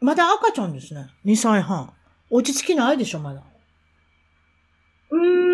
[0.00, 1.06] まだ赤ちゃんですね。
[1.24, 1.92] 2歳半。
[2.28, 3.42] 落ち着きないでしょ、まだ。
[5.10, 5.53] うーん。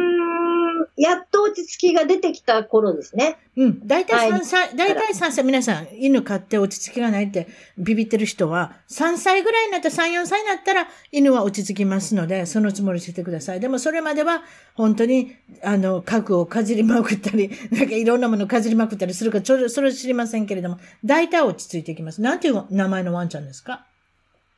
[1.02, 3.38] やっと落ち着きが出てきた頃ですね。
[3.56, 3.86] うん。
[3.86, 7.48] 大体はい3歳、大体3歳、皆さん、犬飼って落ち着きがないって
[7.78, 13.60] ビビってる人は、3歳ぐらいになったら、3、4歳になったら、犬は落ち着きますので、そのつもりしてください。
[13.60, 14.42] でも、それまでは、
[14.74, 22.20] 本当に、あの、家具をかじりまくったり、 なんかいろんなものをかじりまくったりするか、ちょっと、それは知りませんけれども、大体落ち着いていきます。
[22.20, 23.86] なんていう名前のワンちゃんですか？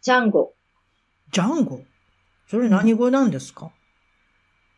[0.00, 0.54] ジャンゴ。
[1.30, 1.82] ジャンゴ？
[2.50, 3.70] それ何語なんですか、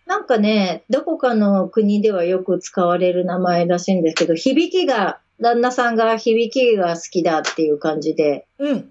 [0.07, 8.91] なんかね、どこかの国ではよく使われる名前らしいんですけど、響きが、旦那さんが響きが好きだっていう感じで、うん。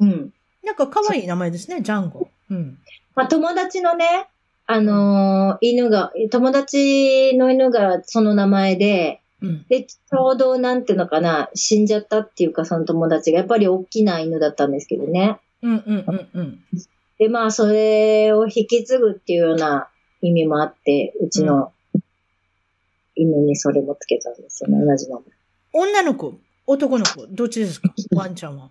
[0.00, 0.32] うん。
[0.64, 2.28] なんか可愛い名前ですね、ジャンゴ。
[2.50, 2.78] うん。
[3.14, 4.28] まあ、友達のね、
[4.66, 9.66] あのー犬が、友達の犬がその名前で、うん。
[9.68, 15.38] で、ちょうどなんていうのかな、死んじゃったっていうか、その友達が、やっぱり大きな犬だったんですけどね。
[15.62, 16.58] うん、うん、うん、うん。
[17.18, 19.88] で、まあ、それを引き継ぐっていうような
[20.22, 21.72] 意味もあって、うちの
[23.16, 25.22] 犬にそれもつけたんですよね、同じ名前。
[25.72, 26.34] 女の子、
[26.66, 27.92] 男の子、どっちですか？
[28.14, 28.70] ワンちゃんは。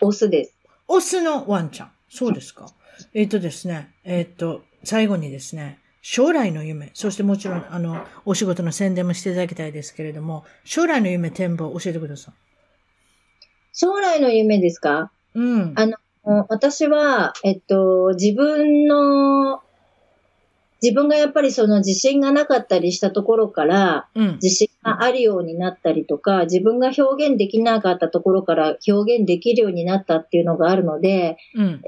[0.00, 0.54] オスです。
[0.88, 1.92] オスのワンちゃん。
[2.08, 2.68] そうですか。
[3.14, 12.34] えっ、とですね、えっ、と、最後にですね、将来の夢、そしてもちろん、あの、お仕事の宣伝もしていただきたいですけれども、将来の夢、展望、教えてください。
[13.72, 15.10] 将来の夢ですか？
[15.34, 15.74] うん。
[15.76, 15.86] あ
[16.48, 19.60] 私は、えっと、自分の、
[20.82, 24.38] 自分がやっぱりその自信がなかったりしたところから、うん。
[24.42, 31.82] 自信があるようになったりとか、自分が表現できなかったところから表現できるようになったっていうのがあるので、うん。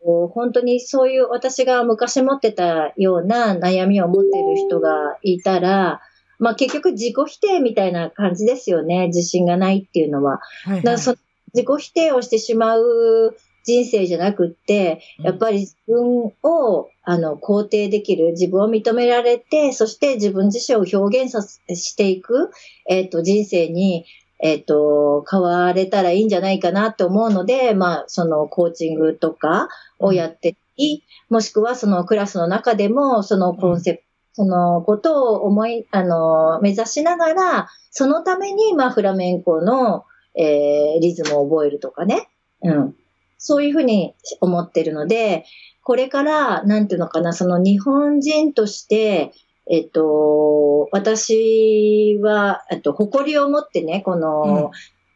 [0.00, 6.00] こう本当にそういう私が昔持ってたような悩みを持っている人がいたら、
[6.38, 9.08] まあ結局自己否定みたいな感じですよね。
[9.08, 10.40] 自信がないっていうのは。
[10.64, 10.82] はい、はい。
[10.82, 11.16] だからそ
[11.52, 13.36] 自己否定をしてしまう
[13.68, 22.50] 人生じゃなくって、やっぱり自分をあの肯定できる、自分を認められて、そして自分自身を表現させしていく、
[22.88, 24.06] えっ、と、人生に、
[24.40, 40.04] えっ、と、変われたらいいんじゃないかなと思うので、まあ、そのコーチングとかをやってい、もしくはそのクラスの中でも、そのコンセプト、そのことを思い、あの、目指しながら、そのために、まあ、フラメンコの、
[40.36, 42.28] えーリズムを覚えるとかね。
[42.62, 42.96] うん。
[43.38, 45.44] そういうふうに思ってるので、
[45.82, 49.32] これから、なんていうのかな、その日本人として、
[49.70, 54.20] えっと、私は、えっと、誇りを持ってね、こうん。
[54.20, 54.70] の、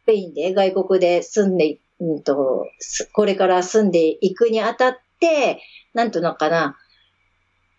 [0.05, 5.61] スペインで、外国で住んでい、うんと、すこれから住んでいくにあたって、
[5.95, 6.77] なんていうのかな、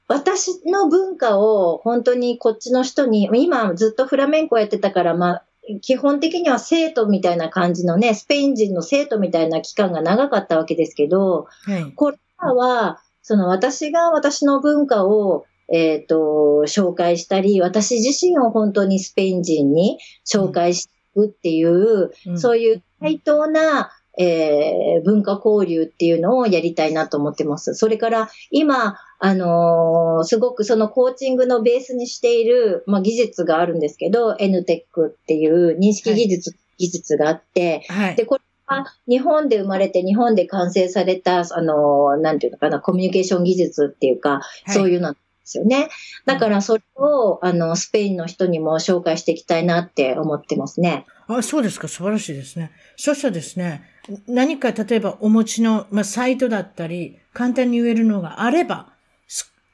[0.07, 5.45] 私の文化を本当にこっちの人に、今ずっとフラメンコやってたから、まあ、
[5.81, 11.91] 基本的には生徒みたいな感じのね、スペイン人の生徒みたいな期間が長かったわけですけど、はい。
[11.93, 27.73] これからは、その私が私の文化を、えっ、と、紹介したり、私自身を本当にスペイン人に紹介していくっていう、うんそういう対等な、えー文化交流っていうのをやりたいなと思ってます。
[27.73, 38.15] それから今、あのーすごくそのコーチングのベースにしている、まあ、技術があるんですけど、NTEC っていう認識技術、技術があって、はい。
[38.15, 44.89] で、これは日本で生まれて日本で完成された、あのーなんていうのかな、コミュニケーション技術っていうか、そうう。
[44.89, 45.87] いうのですよね。
[46.25, 51.05] だからそれを、あの、スペインの人にも紹介していきたいなって思ってますね。
[51.27, 51.87] あ、そうですか。
[51.87, 52.71] 素晴らしいですね。
[52.97, 53.83] そしたらですね、
[54.27, 58.92] 何か例えばお持ちの、まあ、サイトだったり、簡単に言えるのがあれば、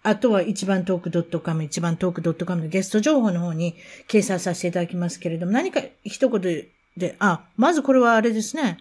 [0.01, 3.75] あとは一番トーク .com、一番トーク .com のゲスト情報の方に
[4.07, 6.65] 掲載させていただきますけれども、何か一言
[6.97, 8.77] で、あ、まずこれはあれですね。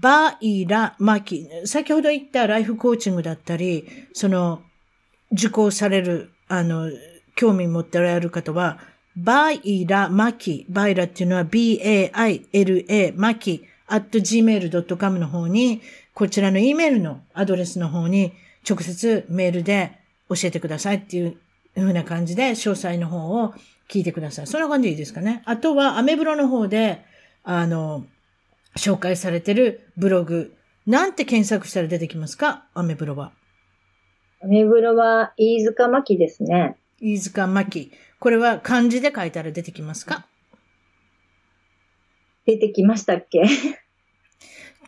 [0.00, 1.48] バイラマキ。
[1.64, 4.62] 先ほど言ったライフコーチングだったり、その、
[5.32, 6.90] 受講される、あの、
[7.34, 8.78] 興味持っておられる方は、
[9.16, 10.66] バイラマキ。
[10.68, 13.64] バイラっていうのは B-A-I-L-A マキ。
[13.88, 15.82] at gmail.com の方に、
[16.14, 18.32] こちらの E メールのアドレスの方に
[18.68, 19.98] 直接メールで
[20.34, 21.36] 教えてくださいっていう
[21.74, 23.54] ふうな感じで詳細の方を
[23.88, 24.46] 聞いてください。
[24.46, 25.42] そんな感じでいいですかね。
[25.44, 27.04] あとはアメブロの方で、
[27.44, 28.06] あの、
[28.76, 30.54] 紹介されてるブログ、
[30.86, 32.64] なんて検索したら出てきますか？
[32.74, 33.32] アメブロは。
[34.42, 36.76] アメブロは飯塚巻ですね。
[37.00, 37.92] 飯塚巻。
[38.18, 40.26] これは漢字で書いたら出てきますか？
[42.46, 43.42] 出てきましたっけ？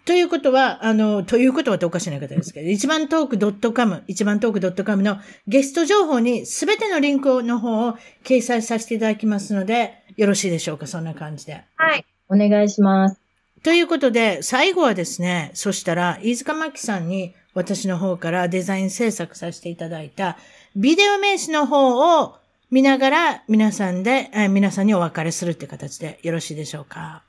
[0.05, 11.63] ということは、あの、ということはっておかしな方ですけど、一番トーク .com、一番トーク .com のゲスト情報にすべてのリンクの方を掲載させていただきますので、よろしいでしょうかそんな感じで。
[11.77, 12.05] はい。
[12.29, 13.19] お願いします。
[13.63, 20.37] ということで、最後はですね、そしたら、飯塚真紀さんに私の方からデザイン制作させていただいた
[20.77, 22.35] ビデオ名刺の方を
[22.71, 27.23] 見ながら皆さんで、え皆さんにお別れするって形でよろしいでしょうか？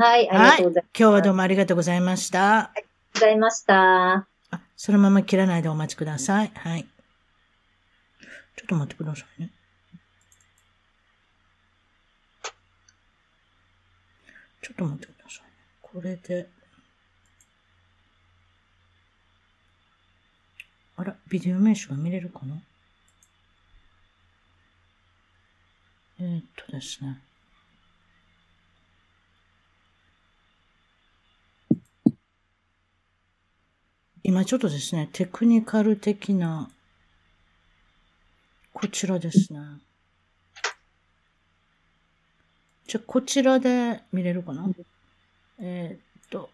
[0.00, 0.98] はい、ありがとうございます。
[0.98, 2.58] 今日はどうもありがとうございました。
[2.58, 4.14] ありがとうございました。
[4.14, 4.26] あ、
[4.74, 6.50] そのまま切らないでお待ちください。
[6.54, 6.86] はい。
[8.56, 9.50] ちょっと待ってくださいね。
[14.62, 15.42] ちょっと待ってください。
[15.82, 16.48] これで。
[20.96, 22.54] あら、ビデオ名称が見れるかな？
[26.20, 27.20] えー、っとですね。
[34.30, 36.70] 今ちょっとですね、テクニカル的な、
[38.72, 39.58] こちらですね。
[42.86, 44.68] じゃ、こちらで見れるかな？
[45.58, 46.48] えー、っと。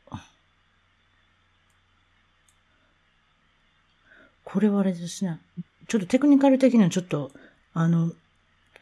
[4.44, 5.38] これはあれですね。
[5.86, 7.30] ちょっとテクニカル的なちょっと、
[7.74, 8.10] あの、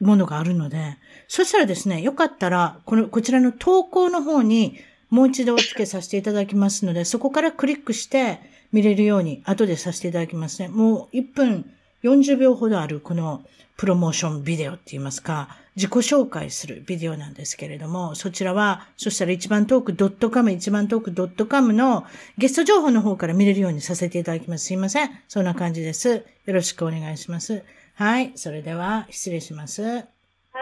[0.01, 4.78] ものがあるので、そしたらですね、よかったら、この、こちらの投稿の方に
[5.11, 10.66] もう一度お付けさせていただきますので、そこからクリックして、見れるように後でさせていただきますね。
[10.66, 11.70] もう1分
[12.03, 13.45] 40秒ほどあるこの
[13.77, 22.05] プロモーションビデオって言いますか、自己紹介するビデオなんですけれども、そちらは、そしたら一番トーク .com、一番トーク .com の
[22.37, 24.66] ゲスト情報の方から見れるようにさせていただきます。
[24.66, 25.11] すいません。
[25.29, 26.25] そんな感じです。
[26.47, 27.62] よろしくお願いします。
[27.95, 28.33] はい。
[28.35, 29.83] それでは、失礼します。
[29.83, 30.01] は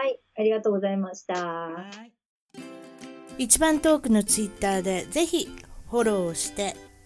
[0.05, 0.19] い。
[0.37, 1.33] ありがとうございました。
[1.45, 2.13] はい。
[3.39, 5.49] 一番トークのツイッターでぜひ
[5.89, 6.75] フォローして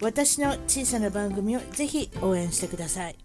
[0.00, 3.16] 私の小さな番組をぜひ応援してください。